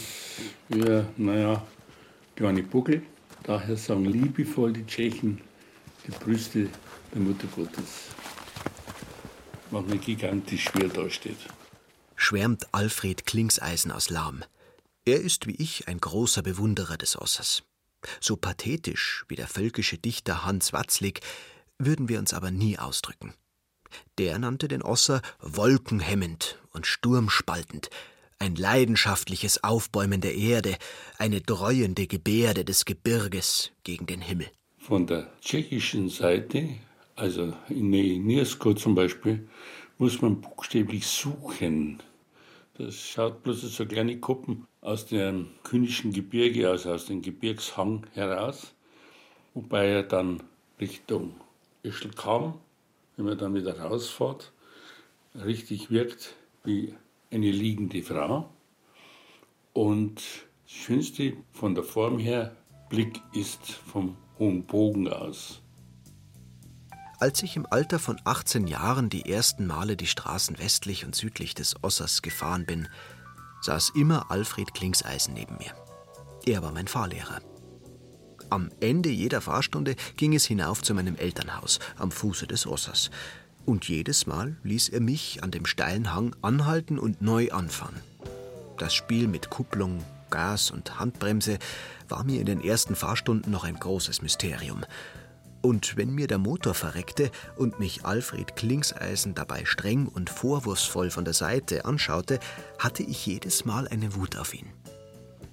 [0.68, 1.66] wie, naja,
[2.34, 3.02] kleine Buckel.
[3.50, 5.40] Daher sagen liebevoll die Tschechen
[6.06, 6.68] die Brüste
[7.12, 8.04] der Mutter Gottes.
[9.72, 11.36] Mir gigantisch schwer dasteht.
[12.14, 14.44] Schwärmt Alfred Klingseisen aus Lahm.
[15.04, 17.64] Er ist wie ich ein großer Bewunderer des Ossers.
[18.20, 21.20] So pathetisch wie der völkische Dichter Hans Watzlik
[21.76, 23.34] würden wir uns aber nie ausdrücken.
[24.18, 27.90] Der nannte den Osser wolkenhemmend und sturmspaltend,
[28.40, 30.76] ein leidenschaftliches Aufbäumen der Erde,
[31.18, 34.48] eine dreuende Gebärde des Gebirges gegen den Himmel.
[34.78, 36.70] Von der tschechischen Seite,
[37.16, 39.46] also in Niersko zum Beispiel,
[39.98, 42.02] muss man buchstäblich suchen.
[42.78, 48.72] Das schaut bloß so kleine Kuppen aus dem künischen Gebirge, also aus dem Gebirgshang heraus,
[49.52, 50.42] wobei er dann
[50.80, 51.34] Richtung
[51.82, 52.54] Ischl kam,
[53.16, 54.52] wenn man dann wieder rausfährt,
[55.34, 56.94] richtig wirkt wie
[57.30, 58.52] eine liegende Frau.
[59.72, 60.16] Und
[60.64, 62.56] das Schönste von der Form her,
[62.88, 65.62] Blick ist vom hohen Bogen aus.
[67.20, 71.54] Als ich im Alter von 18 Jahren die ersten Male die Straßen westlich und südlich
[71.54, 72.88] des Ossers gefahren bin,
[73.60, 75.74] saß immer Alfred Klingseisen neben mir.
[76.46, 77.40] Er war mein Fahrlehrer.
[78.48, 83.10] Am Ende jeder Fahrstunde ging es hinauf zu meinem Elternhaus am Fuße des Ossers.
[83.70, 87.94] Und jedes Mal ließ er mich an dem steilen Hang anhalten und neu anfahren.
[88.78, 91.56] Das Spiel mit Kupplung, Gas und Handbremse
[92.08, 94.84] war mir in den ersten Fahrstunden noch ein großes Mysterium.
[95.62, 101.24] Und wenn mir der Motor verreckte und mich Alfred Klingseisen dabei streng und vorwurfsvoll von
[101.24, 102.40] der Seite anschaute,
[102.80, 104.66] hatte ich jedes Mal eine Wut auf ihn.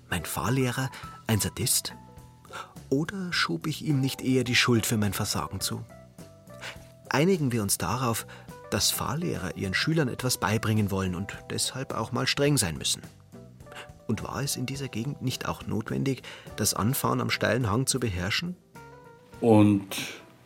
[0.10, 0.90] Mein Fahrlehrer
[1.28, 1.94] ein Sadist?
[2.90, 5.86] Oder schob ich ihm nicht eher die Schuld für mein Versagen zu?
[7.10, 8.26] Einigen wir uns darauf,
[8.70, 13.02] dass Fahrlehrer ihren Schülern etwas beibringen wollen und deshalb auch mal streng sein müssen.
[14.08, 16.22] Und war es in dieser Gegend nicht auch notwendig,
[16.56, 18.56] das Anfahren am steilen Hang zu beherrschen?
[19.42, 19.88] Und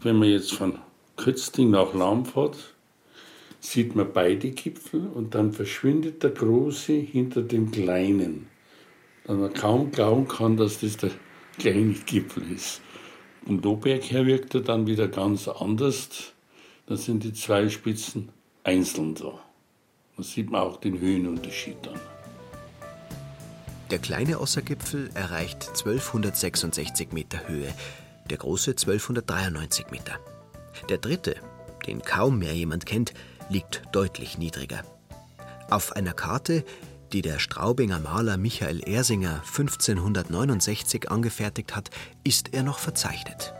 [0.02, 0.80] wenn man jetzt von
[1.16, 2.58] Kötzting nach Lahm fährt,
[3.60, 8.48] sieht man beide Gipfel und dann verschwindet der große hinter dem kleinen.
[9.26, 11.12] Dann man kaum glauben kann, dass das der
[11.60, 12.82] kleine Gipfel ist.
[13.46, 16.34] Vom Doberg her wirkt er dann wieder ganz anders.
[16.92, 18.34] Da sind die zwei Spitzen
[18.66, 19.40] einzeln so.
[20.18, 21.98] Da sieht man auch den Höhenunterschied dann.
[23.90, 27.74] Der kleine Ossergipfel erreicht 1266 Meter Höhe,
[28.30, 30.20] der große 1293 Meter.
[30.90, 31.38] Der dritte,
[31.88, 33.14] den kaum mehr jemand kennt,
[33.48, 34.82] liegt deutlich niedriger.
[35.70, 36.66] Auf einer Karte,
[37.14, 41.90] die der Straubinger Maler Michael Ersinger 1569 angefertigt hat,
[42.26, 43.54] ist er noch verzeichnet.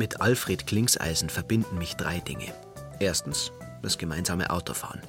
[0.00, 2.54] Mit Alfred Klingseisen verbinden mich drei Dinge.
[3.00, 5.02] Erstens das gemeinsame Autofahren.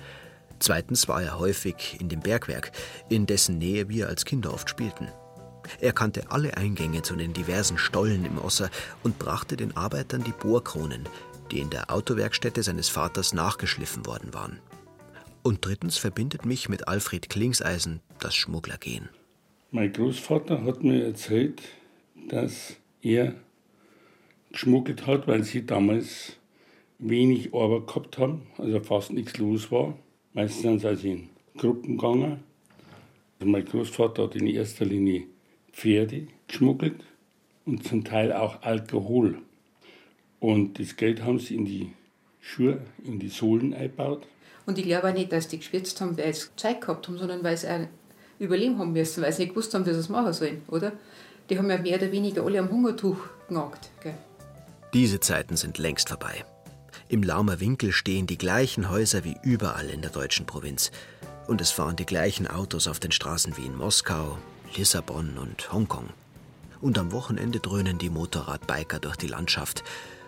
[0.60, 2.74] Zweitens war er häufig in dem Bergwerk,
[3.08, 5.08] in dessen Nähe wir als Kinder oft spielten.
[5.80, 8.70] Er kannte alle Eingänge zu den diversen Stollen im Osser
[9.02, 11.08] und brachte den Arbeitern die Bohrkronen,
[11.52, 14.60] die in der Autowerkstätte seines Vaters nachgeschliffen worden waren.
[15.42, 19.08] Und drittens verbindet mich mit Alfred Klingseisen das Schmugglergehen.
[19.72, 21.62] Mein Großvater hat mir erzählt,
[22.28, 23.36] dass er
[24.52, 26.38] geschmuggelt hat, weil sie damals
[27.00, 29.98] wenig Arbeit gehabt haben, also fast nichts los war.
[30.34, 32.44] Meistens sind sie also in Gruppen gegangen.
[33.40, 35.24] Also mein Großvater hat in erster Linie
[35.72, 37.04] Pferde geschmuggelt
[37.66, 39.40] und zum Teil auch Alkohol.
[40.40, 41.92] Und das Geld haben sie in die
[42.40, 44.28] Schuhe, in die Sohlen eingebaut.
[44.66, 47.44] Und ich glaube auch nicht, dass die geschwitzt haben, weil sie Zeit gehabt haben, sondern
[47.44, 47.88] weil sie auch
[48.40, 50.94] überleben haben müssen, weil sie nicht gewusst haben, wie sie es machen sollen, oder?
[51.50, 53.92] Die haben ja mehr oder weniger alle am Hungertuch genagt.
[54.02, 54.16] Gell?
[54.94, 56.44] Diese Zeiten sind längst vorbei.
[57.08, 60.92] Im Laumer Winkel stehen die gleichen Häuser wie überall in der deutschen Provinz.
[61.48, 64.38] Und es fahren die gleichen Autos auf den Straßen wie in Moskau,
[64.76, 66.10] Lissabon und Hongkong.
[66.82, 69.84] Und am Wochenende dröhnen die Motorradbiker durch die Landschaft,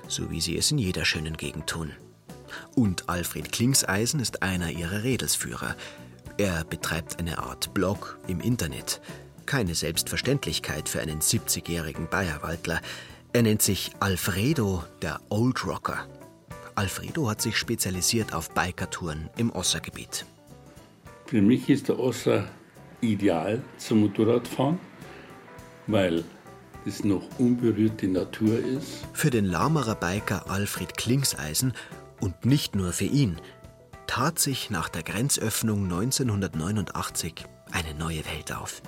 [0.08, 1.92] so wie sie es in jeder schönen Gegend tun.
[2.76, 5.76] Und Alfred Klingseisen ist einer ihrer Redelsführer.
[6.38, 9.02] Er betreibt eine Art Blog im Internet.
[9.46, 12.82] Keine Selbstverständlichkeit für einen 70-jährigen Bayerwaldler.
[13.36, 16.08] Er nennt sich Alfredo der Old Rocker.
[16.76, 20.28] Alfredo hat sich spezialisiert auf Bikertouren im Ossergebiet.
[21.26, 22.48] Für mich ist der Osser
[23.02, 24.80] ideal zum Motorradfahren,
[25.88, 26.24] weil
[26.86, 29.04] es noch unberührte Natur ist.
[29.14, 31.74] Für den Lamerer Biker Alfred Klingseisen
[32.20, 33.42] und nicht nur für ihn
[34.06, 37.34] tat sich nach der Grenzöffnung 1989
[37.72, 38.84] eine neue Welt auf.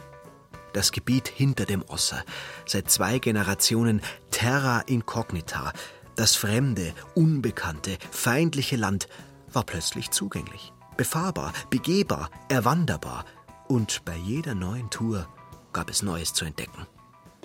[0.76, 2.26] Das Gebiet hinter dem Osser,
[2.66, 5.72] seit zwei Generationen Terra Incognita,
[6.18, 9.08] das fremde, unbekannte, feindliche Land
[9.54, 10.74] war plötzlich zugänglich.
[10.98, 13.24] Befahrbar, begehbar, erwanderbar.
[13.70, 15.30] Und bei jeder neuen Tour
[15.72, 16.86] gab es Neues zu entdecken.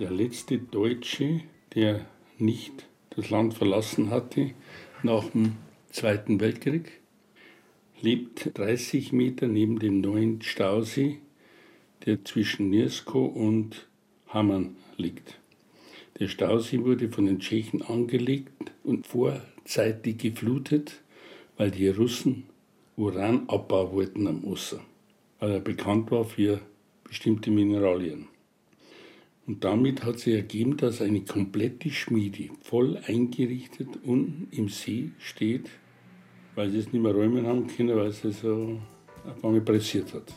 [0.01, 1.43] Der letzte Deutsche,
[1.77, 2.05] der
[2.37, 4.55] nicht das Land verlassen hatte
[5.05, 5.57] nach dem
[5.93, 7.01] Zweiten Weltkrieg,
[8.01, 11.21] lebt 30 Meter neben dem neuen Stausee,
[12.07, 13.89] der zwischen Nirsko und
[14.29, 15.39] Hamann liegt.
[16.19, 21.01] Der Stausee wurde von den Tschechen angelegt und vorzeitig geflutet,
[21.57, 22.45] weil die Russen
[22.97, 24.81] Uranabbau wollten am Osser,
[25.39, 26.61] weil er bekannt war für
[27.05, 28.29] bestimmte Mineralien.
[29.47, 35.71] Und damit hat sich ergeben, dass eine komplette Schmiede voll eingerichtet unten im See steht,
[36.55, 38.79] weil sie es nicht mehr räumen haben können, weil sie so
[39.27, 40.33] auf einmal pressiert hat.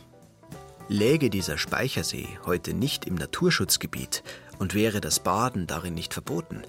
[0.88, 4.22] Läge dieser Speichersee heute nicht im Naturschutzgebiet
[4.58, 6.62] und wäre das Baden darin nicht verboten,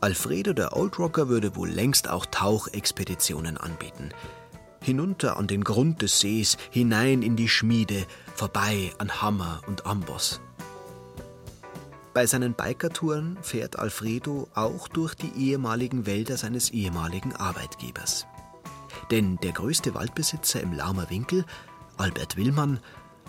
[0.00, 4.10] Alfredo der Old Rocker würde wohl längst auch Tauchexpeditionen anbieten.
[4.80, 10.40] Hinunter an den Grund des Sees, hinein in die Schmiede, vorbei an Hammer und Amboss.
[12.14, 18.26] Bei seinen Bikertouren fährt Alfredo auch durch die ehemaligen Wälder seines ehemaligen Arbeitgebers.
[19.12, 21.44] Denn der größte Waldbesitzer im Laumer Winkel,
[21.96, 22.80] Albert Willmann,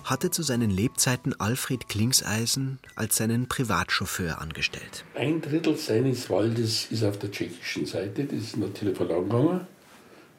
[0.04, 5.06] hatte zu seinen Lebzeiten Alfred Klingseisen als seinen Privatchauffeur angestellt.
[5.16, 9.68] Ein Drittel seines Waldes ist auf der tschechischen Seite, das ist natürlich verloren gegangen.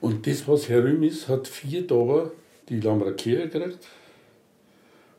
[0.01, 2.33] Und das, was herum ist, hat vier Tage
[2.69, 3.87] die Lamrakeer gekriegt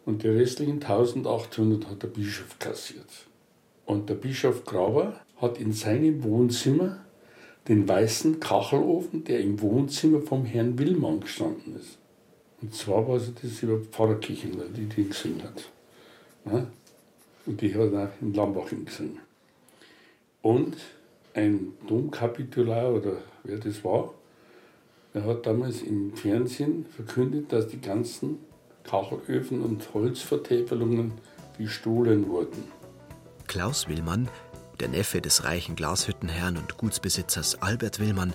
[0.06, 3.10] und die restlichen 1800 hat der Bischof kassiert.
[3.86, 7.06] Und der Bischof Graber hat in seinem Wohnzimmer
[7.68, 11.98] den weißen Kachelofen, der im Wohnzimmer vom Herrn Willmann gestanden ist.
[12.62, 15.70] Und zwar war es das über Pfarrerkirchen, die die gesungen hat.
[16.46, 16.68] Ja?
[17.46, 19.20] Und die hat auch in Lambaching gesungen.
[20.42, 20.78] Und
[21.34, 24.14] ein Domkapitular oder wer das war,
[25.14, 28.40] der hat damals im Fernsehen verkündet, dass die ganzen
[28.84, 31.14] Kachelöfen und Holzvertäfelungen
[31.58, 32.64] gestohlen wurden.
[33.48, 34.28] Klaus Willmann,
[34.80, 38.34] der Neffe des reichen Glashüttenherrn und Gutsbesitzers Albert Willmann,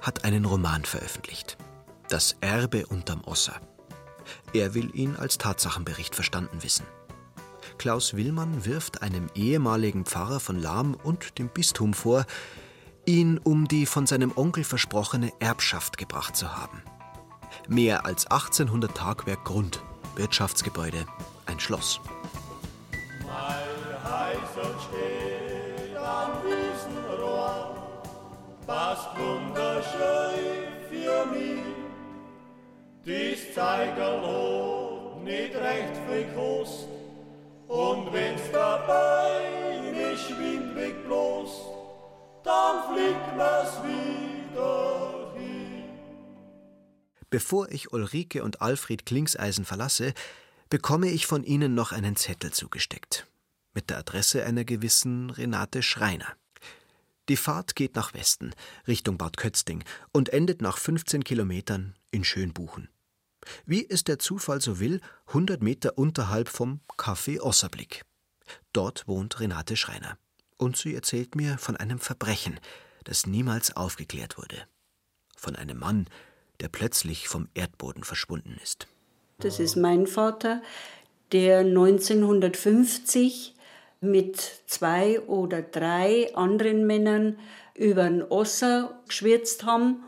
[0.00, 1.56] hat einen Roman veröffentlicht.
[2.14, 3.60] Das Erbe unterm Osser.
[4.52, 6.86] Er will ihn als Tatsachenbericht verstanden wissen.
[7.76, 12.24] Klaus Willmann wirft einem ehemaligen Pfarrer von Lahm und dem Bistum vor,
[13.04, 16.84] ihn um die von seinem Onkel versprochene Erbschaft gebracht zu haben.
[17.66, 19.82] Mehr als 1800 Tagwerk Grund,
[20.14, 21.06] Wirtschaftsgebäude,
[21.46, 22.00] ein Schloss.
[23.26, 27.76] Mein heißer steht am Wiesenrohr,
[28.68, 30.54] passt wunderschön
[30.88, 31.63] für mich.
[33.06, 36.24] Dies Zeigerloh nicht recht viel
[37.68, 41.62] und wenn's dabei nicht Wind wegbloßt,
[42.44, 45.84] dann fliegt mir's wieder hin.
[47.28, 50.14] Bevor ich Ulrike und Alfred Klingseisen verlasse,
[50.70, 53.26] bekomme ich von ihnen noch einen Zettel zugesteckt.
[53.74, 56.34] Mit der Adresse einer gewissen Renate Schreiner.
[57.28, 58.54] Die Fahrt geht nach Westen,
[58.86, 62.88] Richtung Bad Kötzting, und endet nach 15 Kilometern in Schönbuchen.
[63.66, 68.04] Wie es der Zufall so will, 100 Meter unterhalb vom Café Osserblick.
[68.72, 70.18] Dort wohnt Renate Schreiner.
[70.56, 72.60] Und sie erzählt mir von einem Verbrechen,
[73.04, 74.56] das niemals aufgeklärt wurde.
[75.36, 76.06] Von einem Mann,
[76.60, 78.86] der plötzlich vom Erdboden verschwunden ist.
[79.38, 80.62] Das ist mein Vater,
[81.32, 83.54] der 1950
[84.00, 87.38] mit zwei oder drei anderen Männern
[87.74, 90.04] über den Osser geschwirzt haben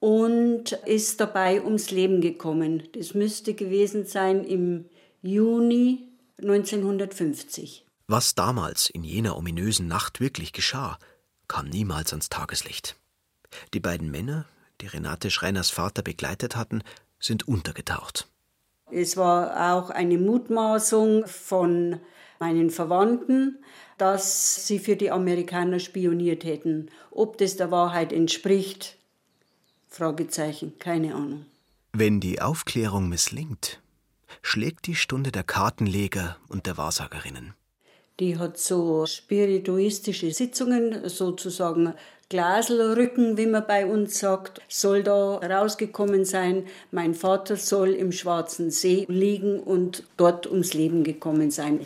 [0.00, 2.82] und ist dabei ums Leben gekommen.
[2.92, 4.86] Das müsste gewesen sein im
[5.22, 6.08] Juni
[6.40, 7.86] 1950.
[8.08, 10.98] Was damals in jener ominösen Nacht wirklich geschah,
[11.46, 12.96] kam niemals ans Tageslicht.
[13.74, 14.46] Die beiden Männer,
[14.80, 16.82] die Renate Schreiners Vater begleitet hatten,
[17.20, 18.26] sind untergetaucht.
[18.90, 22.00] Es war auch eine Mutmaßung von
[22.40, 23.62] meinen Verwandten,
[23.98, 26.88] dass sie für die Amerikaner spioniert hätten.
[27.10, 28.96] Ob das der Wahrheit entspricht,
[29.90, 31.46] Fragezeichen, keine Ahnung.
[31.92, 33.80] Wenn die Aufklärung misslingt,
[34.42, 37.54] schlägt die Stunde der Kartenleger und der Wahrsagerinnen.
[38.20, 41.94] Die hat so spirituistische Sitzungen, sozusagen
[42.28, 46.66] Glaselrücken, wie man bei uns sagt, soll da rausgekommen sein.
[46.92, 51.84] Mein Vater soll im Schwarzen See liegen und dort ums Leben gekommen sein.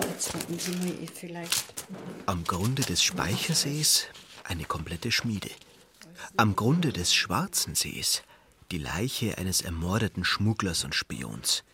[0.00, 1.86] Jetzt warten Sie mal vielleicht.
[2.26, 4.06] Am Grunde des Speichersees
[4.42, 5.50] eine komplette Schmiede.
[6.36, 8.22] Am Grunde des Schwarzen Sees
[8.70, 11.64] die Leiche eines ermordeten Schmugglers und Spions.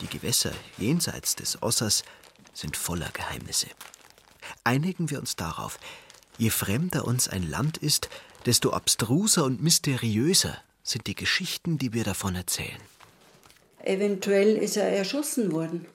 [0.00, 2.04] Die Gewässer jenseits des Ossers
[2.52, 3.68] sind voller Geheimnisse.
[4.64, 5.78] Einigen wir uns darauf,
[6.36, 8.10] je fremder uns ein Land ist,
[8.44, 12.80] desto abstruser und mysteriöser sind die Geschichten, die wir davon erzählen.
[13.82, 15.86] Eventuell ist er erschossen worden.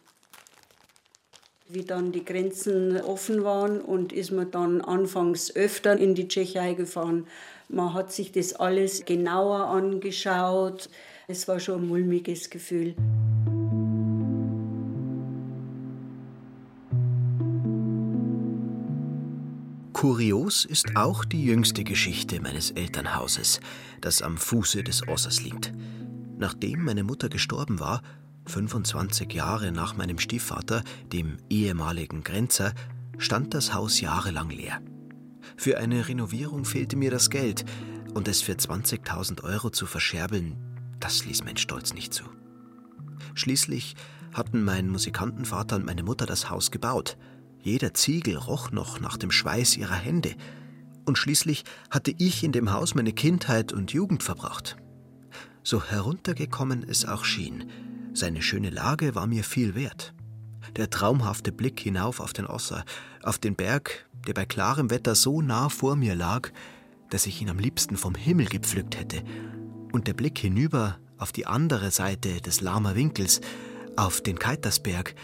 [1.67, 6.73] Wie dann die Grenzen offen waren und ist man dann anfangs öfter in die Tschechei
[6.73, 7.27] gefahren.
[7.73, 10.89] Man hat sich das alles genauer angeschaut.
[11.29, 12.95] Es war schon ein mulmiges Gefühl.
[19.93, 23.61] Kurios ist auch die jüngste Geschichte meines Elternhauses,
[24.01, 25.71] das am Fuße des Ossers liegt.
[26.37, 28.01] Nachdem meine Mutter gestorben war,
[28.47, 32.73] 25 Jahre nach meinem Stiefvater, dem ehemaligen Grenzer,
[33.17, 34.81] stand das Haus jahrelang leer.
[35.57, 37.65] Für eine Renovierung fehlte mir das Geld
[38.13, 40.57] und es für 20.000 Euro zu verscherbeln,
[40.99, 42.23] das ließ mein Stolz nicht zu.
[43.33, 43.95] Schließlich
[44.33, 47.17] hatten mein Musikantenvater und meine Mutter das Haus gebaut–
[47.63, 50.35] jeder Ziegel roch noch nach dem Schweiß ihrer Hände.
[51.05, 54.77] Und schließlich hatte ich in dem Haus meine Kindheit und Jugend verbracht.
[55.63, 57.69] So heruntergekommen es auch schien,
[58.13, 60.13] seine schöne Lage war mir viel wert.
[60.75, 62.83] Der traumhafte Blick hinauf auf den Osser,
[63.21, 66.49] auf den Berg, der bei klarem Wetter so nah vor mir lag,
[67.09, 69.23] dass ich ihn am liebsten vom Himmel gepflückt hätte,
[69.91, 73.41] und der Blick hinüber auf die andere Seite des Lahmer Winkels,
[73.97, 75.15] auf den Keitersberg,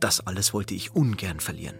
[0.00, 1.78] das alles wollte ich ungern verlieren.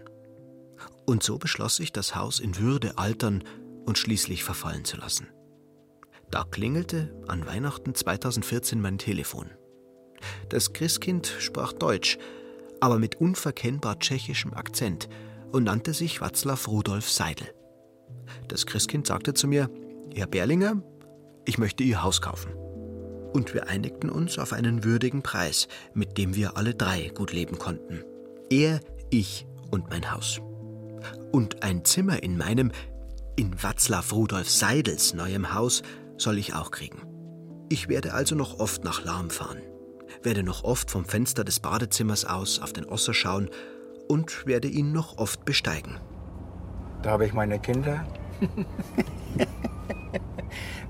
[1.05, 3.43] Und so beschloss ich, das Haus in Würde altern
[3.85, 5.27] und schließlich verfallen zu lassen.
[6.31, 9.49] Da klingelte an Weihnachten 2014 mein Telefon.
[10.49, 12.17] Das Christkind sprach Deutsch,
[12.79, 15.09] aber mit unverkennbar tschechischem Akzent
[15.51, 17.47] und nannte sich Václav Rudolf Seidel.
[18.47, 19.69] Das Christkind sagte zu mir,
[20.13, 20.81] Herr Berlinger,
[21.45, 22.53] ich möchte Ihr Haus kaufen
[23.33, 27.57] und wir einigten uns auf einen würdigen Preis, mit dem wir alle drei gut leben
[27.57, 28.03] konnten.
[28.49, 28.79] Er,
[29.09, 30.41] ich und mein Haus.
[31.31, 32.71] Und ein Zimmer in meinem,
[33.35, 35.83] in Václav Rudolf Seidels neuem Haus,
[36.17, 37.03] soll ich auch kriegen.
[37.69, 39.61] Ich werde also noch oft nach Lahm fahren,
[40.23, 43.49] werde noch oft vom Fenster des Badezimmers aus auf den Osser schauen
[44.09, 45.97] und werde ihn noch oft besteigen.
[47.03, 48.05] Da habe ich meine Kinder.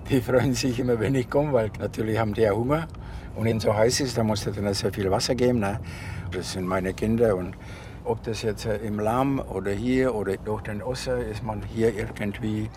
[0.09, 2.87] Die freuen sich immer, wenn ich komme, weil natürlich haben die ja Hunger.
[3.35, 5.59] Und wenn es so heiß ist, dann muss es dann sehr viel Wasser geben.
[5.59, 5.79] Ne?
[6.31, 7.35] Das sind meine Kinder.
[7.35, 7.55] Und
[8.05, 12.69] ob das jetzt im Lamm oder hier oder durch den Osser ist man hier irgendwie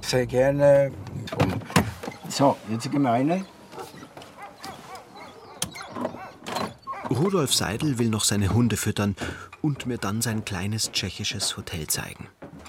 [0.00, 0.92] sehr gerne.
[2.28, 3.44] So, jetzt gehen wir rein.
[7.10, 9.16] Rudolf Seidel will noch seine Hunde füttern
[9.62, 12.28] und mir dann sein kleines tschechisches Hotel zeigen,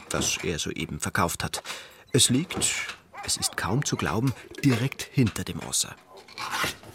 [0.10, 1.64] das er soeben verkauft hat.
[2.14, 4.34] Es liegt es ist kaum zu glauben,
[4.64, 5.96] direkt hinter dem Osser.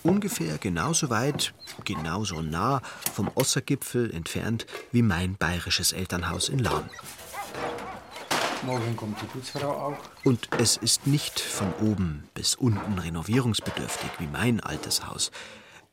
[0.03, 1.53] Ungefähr genauso weit,
[1.85, 2.81] genauso nah
[3.13, 6.89] vom Ossergipfel entfernt wie mein bayerisches Elternhaus in Lahn.
[8.65, 9.99] Morgen kommt die Putzfrau auch.
[10.25, 15.31] Und es ist nicht von oben bis unten renovierungsbedürftig wie mein altes Haus.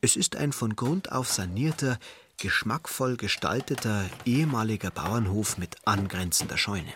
[0.02, 1.98] Es ist ein von Grund auf sanierter,
[2.38, 6.94] geschmackvoll gestalteter ehemaliger Bauernhof mit angrenzender Scheune.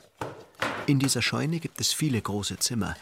[0.87, 2.97] In dieser Scheune gibt es viele große Zimmer,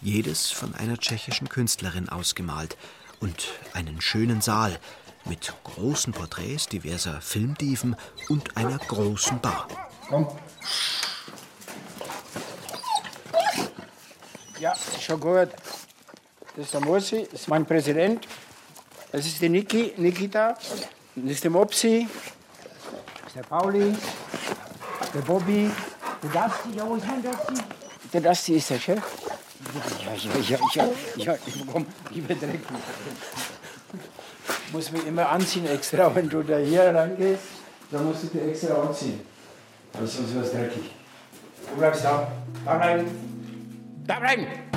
[0.00, 2.76] jedes von einer tschechischen Künstlerin ausgemalt,
[3.18, 4.78] und einen schönen Saal
[5.24, 7.96] mit großen Porträts diverser Filmdiven
[8.28, 9.66] und einer großen Bar.
[10.08, 10.28] Komm.
[14.60, 15.48] Ja, schon gut.
[16.54, 18.26] Das ist der das ist mein Präsident.
[19.12, 20.54] Das ist die Niki, Nikita.
[21.16, 22.06] Das ist der Mopsi.
[23.16, 23.94] Das ist der Pauli.
[25.14, 25.70] Der Bobby.
[26.22, 27.54] Der Dusty, ja, wo ist mein Dusty?
[28.12, 29.02] Der Dusty ist der Chef.
[30.04, 32.60] Ja, ja, ja, ja, ich bekomme lieber Dreck.
[34.66, 37.42] Ich muss mich immer anziehen extra, wenn du da hier reingehst,
[37.90, 39.20] dann musst du dir extra anziehen.
[39.92, 40.90] Weil sonst wird es dreckig.
[41.70, 42.30] Du bleibst da.
[42.64, 43.06] Da bleiben.
[44.06, 44.69] Da bleiben!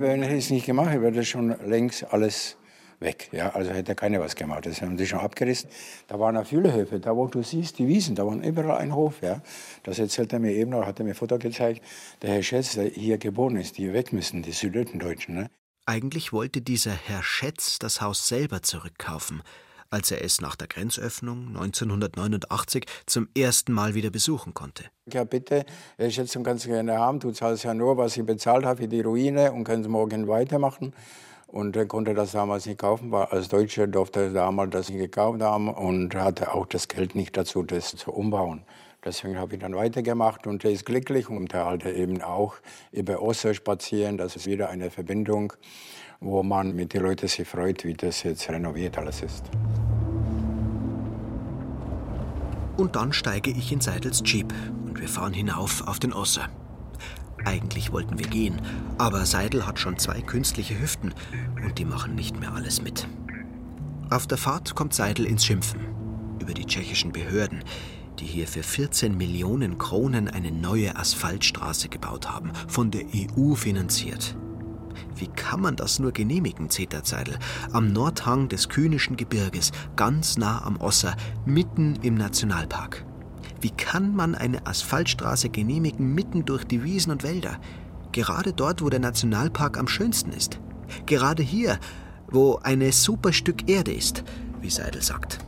[0.00, 2.56] Wenn ich es nicht gemacht hätte, wäre das schon längst alles
[3.00, 3.28] weg.
[3.32, 4.64] Ja, also hätte keiner was gemacht.
[4.64, 5.68] Das haben sie schon abgerissen.
[6.08, 7.00] Da waren auch viele Höfe.
[7.00, 9.20] Da, wo du siehst, die Wiesen, da waren überall ein Hof.
[9.20, 9.42] Ja.
[9.82, 11.82] Das erzählt er mir eben noch, hat er mir Foto gezeigt.
[12.22, 15.34] Der Herr Schätz, der hier geboren ist, die weg müssen, die Süddeutschen.
[15.34, 15.50] Ne?
[15.84, 19.42] Eigentlich wollte dieser Herr Schätz das Haus selber zurückkaufen,
[19.90, 24.84] als er es nach der Grenzöffnung 1989 zum ersten Mal wieder besuchen konnte.
[25.12, 25.64] Ja, bitte,
[25.98, 27.18] Herr Schätz, kannst du gerne haben.
[27.18, 30.94] Du zahlst ja nur, was ich bezahlt habe für die Ruine und kannst morgen weitermachen.
[31.48, 35.00] Und er konnte das damals nicht kaufen, weil als Deutscher durfte er damals das nicht
[35.00, 38.62] gekauft haben und hatte auch das Geld nicht dazu, das zu umbauen.
[39.04, 42.54] Deswegen habe ich dann weitergemacht und er ist glücklich und er halt eben auch
[42.92, 44.18] über Oster spazieren.
[44.18, 45.54] Das ist wieder eine Verbindung,
[46.20, 49.44] wo man mit den Leuten sich freut, wie das jetzt renoviert alles ist.
[52.80, 54.54] Und dann steige ich in Seidels Jeep
[54.86, 56.48] und wir fahren hinauf auf den Osser.
[57.44, 58.58] Eigentlich wollten wir gehen,
[58.96, 61.12] aber Seidel hat schon zwei künstliche Hüften
[61.62, 63.06] und die machen nicht mehr alles mit.
[64.08, 65.80] Auf der Fahrt kommt Seidel ins Schimpfen
[66.40, 67.64] über die tschechischen Behörden,
[68.18, 74.38] die hier für 14 Millionen Kronen eine neue Asphaltstraße gebaut haben, von der EU finanziert.
[75.20, 77.38] Wie kann man das nur genehmigen, zetert Seidel,
[77.72, 81.14] am Nordhang des Kühnischen Gebirges, ganz nah am Osser,
[81.44, 83.04] mitten im Nationalpark?
[83.60, 87.58] Wie kann man eine Asphaltstraße genehmigen mitten durch die Wiesen und Wälder?
[88.12, 90.58] Gerade dort, wo der Nationalpark am schönsten ist.
[91.04, 91.78] Gerade hier,
[92.30, 94.24] wo eine super Stück Erde ist,
[94.62, 95.38] wie Seidel sagt.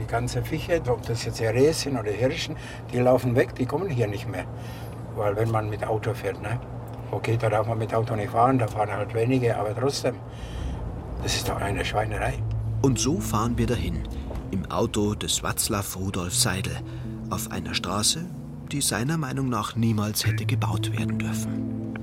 [0.00, 2.56] Die ganzen Fische, ob das jetzt Rehe sind oder Hirschen,
[2.92, 4.44] die laufen weg, die kommen hier nicht mehr.
[5.16, 6.60] Weil wenn man mit Auto fährt, ne?
[7.12, 10.16] Okay, da darf man mit Auto nicht fahren, da fahren halt wenige, aber trotzdem,
[11.22, 12.34] das ist doch eine Schweinerei.
[12.80, 14.02] Und so fahren wir dahin,
[14.50, 16.74] im Auto des Václav Rudolf Seidel,
[17.28, 18.24] auf einer Straße,
[18.72, 21.94] die seiner Meinung nach niemals hätte gebaut werden dürfen.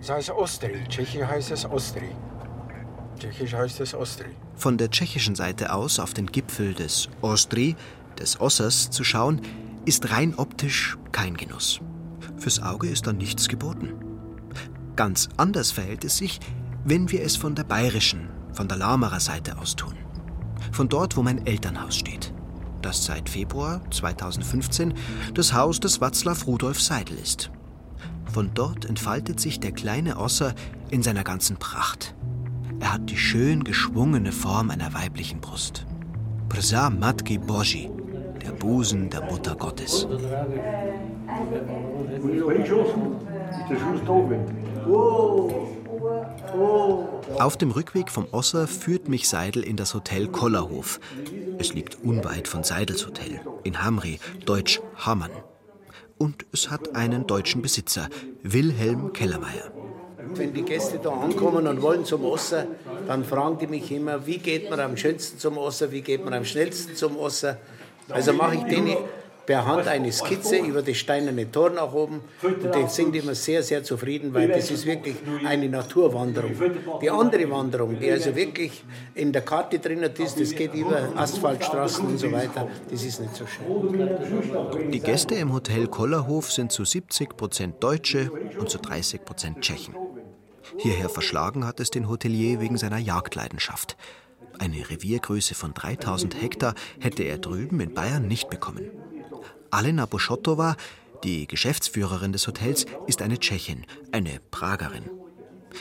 [0.00, 2.08] Das heißt Ostri, Tschechisch heißt es Ostri.
[3.18, 4.30] Tschechisch heißt es Ostri.
[4.56, 7.76] Von der tschechischen Seite aus auf den Gipfel des Ostri,
[8.18, 9.42] des Ossers, zu schauen,
[9.84, 11.80] ist rein optisch kein Genuss.
[12.38, 13.94] Fürs Auge ist da nichts geboten.
[14.96, 16.40] Ganz anders verhält es sich,
[16.84, 19.94] wenn wir es von der bayerischen, von der Lahmerer Seite aus tun.
[20.72, 22.32] Von dort, wo mein Elternhaus steht.
[22.82, 24.94] Das seit Februar 2015
[25.34, 27.50] das Haus des Václav Rudolf Seidel ist.
[28.32, 30.54] Von dort entfaltet sich der kleine Osser
[30.90, 32.14] in seiner ganzen Pracht.
[32.80, 35.86] Er hat die schön geschwungene Form einer weiblichen Brust.
[36.48, 37.90] Prsa Matki Boži,
[38.40, 40.06] der Busen der Mutter Gottes.
[47.38, 51.00] Auf dem Rückweg vom Osser führt mich Seidel in das Hotel Kollerhof.
[51.58, 55.30] Es liegt unweit von Seidels Hotel, in Hamri, deutsch Hamann.
[56.16, 58.08] Und es hat einen deutschen Besitzer,
[58.42, 59.70] Wilhelm Kellermeier.
[60.34, 62.66] Wenn die Gäste da ankommen und wollen zum Osser,
[63.06, 66.34] dann fragen die mich immer, wie geht man am schönsten zum Osser, wie geht man
[66.34, 67.58] am schnellsten zum Osser.
[68.08, 68.96] Also mache ich denen
[69.48, 73.62] per Hand eine Skizze über das steinerne Tor nach oben und die sind immer sehr,
[73.62, 76.52] sehr zufrieden, weil das ist wirklich eine Naturwanderung.
[77.00, 78.84] Die andere Wanderung, die also wirklich
[79.14, 83.34] in der Karte drin ist, das geht über Asphaltstraßen und so weiter, das ist nicht
[83.34, 84.92] so schön.
[84.92, 89.94] Die Gäste im Hotel Kollerhof sind zu 70 Prozent Deutsche und zu 30 Prozent Tschechen.
[90.76, 93.96] Hierher verschlagen hat es den Hotelier wegen seiner Jagdleidenschaft.
[94.58, 98.90] Eine Reviergröße von 3000 Hektar hätte er drüben in Bayern nicht bekommen.
[99.70, 100.76] Alena Boschotova,
[101.24, 105.10] die Geschäftsführerin des Hotels, ist eine Tschechin, eine Pragerin.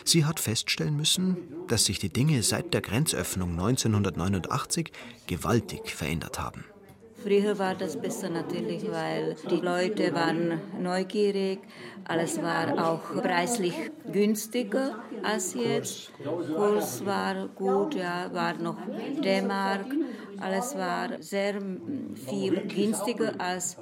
[0.03, 4.91] Sie hat feststellen müssen, dass sich die Dinge seit der Grenzöffnung 1989
[5.27, 6.65] gewaltig verändert haben.
[7.27, 11.59] Früher war das besser natürlich, weil die Leute waren neugierig.
[12.05, 13.73] Alles war auch preislich
[14.09, 16.13] günstiger als jetzt.
[16.23, 18.77] Kurs war gut, ja, war noch
[19.21, 19.87] D-Mark.
[20.39, 21.55] Alles war sehr
[22.29, 23.75] viel günstiger als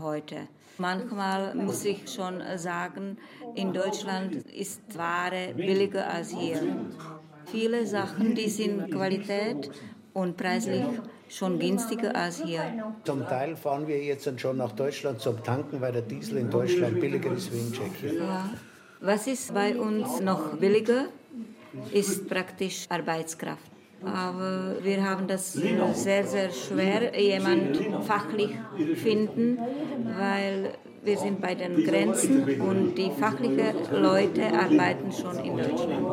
[0.00, 0.48] heute.
[0.78, 3.16] Manchmal muss ich schon sagen,
[3.54, 6.60] in Deutschland ist Ware billiger als hier.
[7.44, 9.70] Viele Sachen, die sind Qualität
[10.14, 10.82] und preislich
[11.28, 12.62] schon günstiger als hier.
[13.04, 17.00] Zum Teil fahren wir jetzt schon nach Deutschland zum Tanken, weil der Diesel in Deutschland
[17.00, 18.18] billiger ist wie in Tschechien.
[18.18, 18.50] Ja.
[19.00, 21.06] Was ist bei uns noch billiger,
[21.92, 23.70] ist praktisch Arbeitskraft.
[24.04, 28.50] Aber wir haben das sehr, sehr schwer, jemanden fachlich
[28.96, 29.58] finden,
[30.16, 30.74] weil
[31.08, 36.06] wir sind bei den Grenzen und die fachlichen Leute arbeiten schon in Deutschland.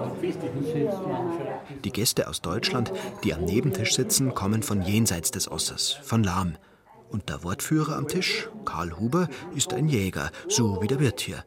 [1.83, 2.93] Die Gäste aus Deutschland,
[3.25, 6.55] die am Nebentisch sitzen, kommen von jenseits des Ossers, von Lahm.
[7.09, 11.43] Und der Wortführer am Tisch, Karl Huber, ist ein Jäger, so wie der Wirt hier.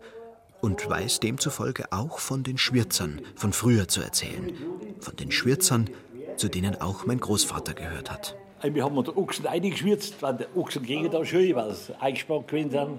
[0.60, 4.52] Und weiß demzufolge auch von den Schwirzern von früher zu erzählen.
[5.00, 5.88] Von den Schwirzern,
[6.36, 8.36] zu denen auch mein Großvater gehört hat.
[8.62, 12.70] Wir haben den Ochsen eingeschwirzt, weil die Ochsen gegen da schön, weil sie eingespannt gewesen
[12.70, 12.98] sind.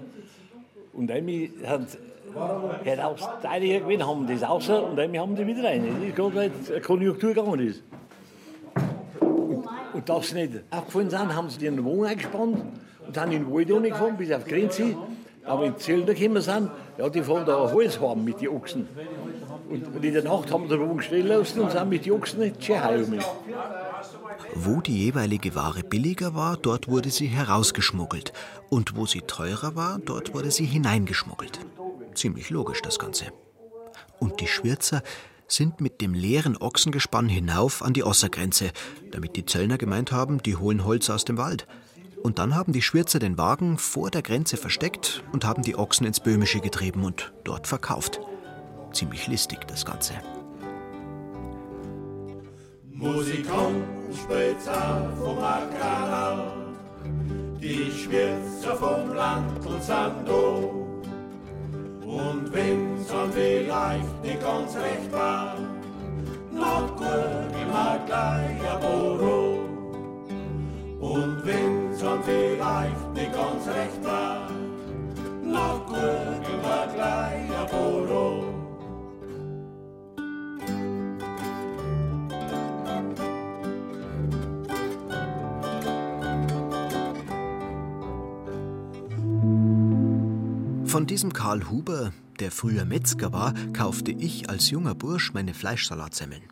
[0.92, 1.28] Und dann
[1.66, 1.98] haben sie
[3.00, 5.84] auch einige gewesen, haben das raus und dann haben sie wieder rein.
[5.86, 7.82] Das ist gerade, weil die Konjunktur gegangen ist.
[9.20, 12.62] Und, und dass sie nicht abgefallen sind, haben sie den Wohnung eingespannt
[13.06, 14.96] und haben in den Wald gefahren, bis auf die Grenze.
[15.44, 18.86] Aber in Zelda gekommen sind, ja, die fahren da auf alles haben mit den Ochsen.
[19.68, 22.42] Und in der Nacht haben wir den Wogen stehen lassen und sind mit den Ochsen
[22.42, 23.04] in die Tschechei
[24.54, 28.32] Wo die jeweilige Ware billiger war, dort wurde sie herausgeschmuggelt.
[28.68, 31.60] Und wo sie teurer war, dort wurde sie hineingeschmuggelt.
[32.14, 33.26] Ziemlich logisch das Ganze.
[34.18, 35.02] Und die Schwirzer
[35.48, 38.70] sind mit dem leeren Ochsengespann hinauf an die Ossergrenze,
[39.10, 41.66] damit die Zöllner gemeint haben, die holen Holz aus dem Wald.
[42.22, 46.06] Und dann haben die Schwirzer den Wagen vor der Grenze versteckt und haben die Ochsen
[46.06, 48.20] ins Böhmische getrieben und dort verkauft.
[48.92, 50.14] Ziemlich listig das Ganze.
[53.00, 56.52] Musikant spielt vom Kanal,
[57.58, 60.42] die Schwirzer vom Land und sind da.
[62.04, 65.54] Und wenn's dann vielleicht nicht ganz recht war,
[66.52, 69.60] na gut, immer gleich ein Boro.
[71.00, 74.50] Und wenn's dann vielleicht nicht ganz recht war,
[75.42, 78.59] na gut, immer gleich ein Boro.
[90.90, 96.42] Von diesem Karl Huber, der früher Metzger war, kaufte ich als junger Bursch meine Fleischsalatsemmeln.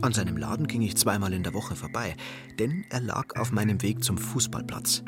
[0.00, 2.16] An seinem Laden ging ich zweimal in der Woche vorbei,
[2.58, 5.02] denn er lag auf meinem Weg zum Fußballplatz.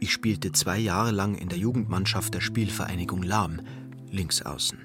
[0.00, 3.62] Ich spielte zwei Jahre lang in der Jugendmannschaft der Spielvereinigung Lahm,
[4.10, 4.80] links außen.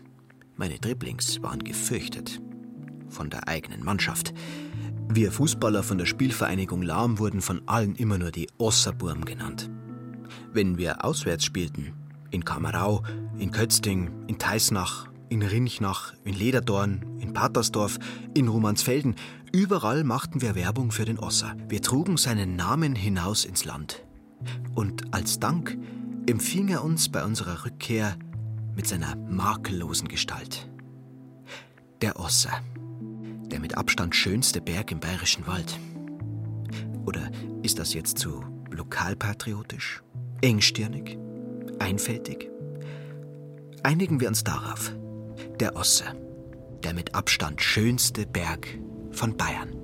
[0.55, 2.41] Meine Dribblings waren gefürchtet.
[3.09, 4.33] Von der eigenen Mannschaft.
[5.09, 9.69] Wir Fußballer von der Spielvereinigung Lahm wurden von allen immer nur die Osserburm genannt.
[10.53, 11.91] Wenn wir auswärts spielten,
[12.35, 13.01] in Kamerau,
[13.37, 17.97] in Kötzting, in Teisnach, in Rinchnach, in Lederdorn, in Patersdorf,
[18.33, 19.15] in Romansfelden.
[19.51, 21.55] Überall machten wir Werbung für den Osser.
[21.67, 24.05] Wir trugen seinen Namen hinaus ins Land.
[24.73, 25.77] Und als Dank
[26.27, 28.17] empfing er uns bei unserer Rückkehr
[28.75, 30.69] mit seiner makellosen Gestalt.
[32.01, 32.51] Der Osser,
[33.47, 35.79] der mit Abstand schönste Berg im bayerischen Wald.
[37.05, 37.31] Oder
[37.63, 40.03] ist das jetzt zu lokalpatriotisch?
[40.41, 41.17] Engstirnig?
[41.79, 42.49] Einfältig?
[43.85, 44.91] Einigen wir uns darauf.
[45.59, 46.05] Der Osse.
[46.83, 48.67] Der mit Abstand schönste Berg
[49.11, 49.75] von Bayern.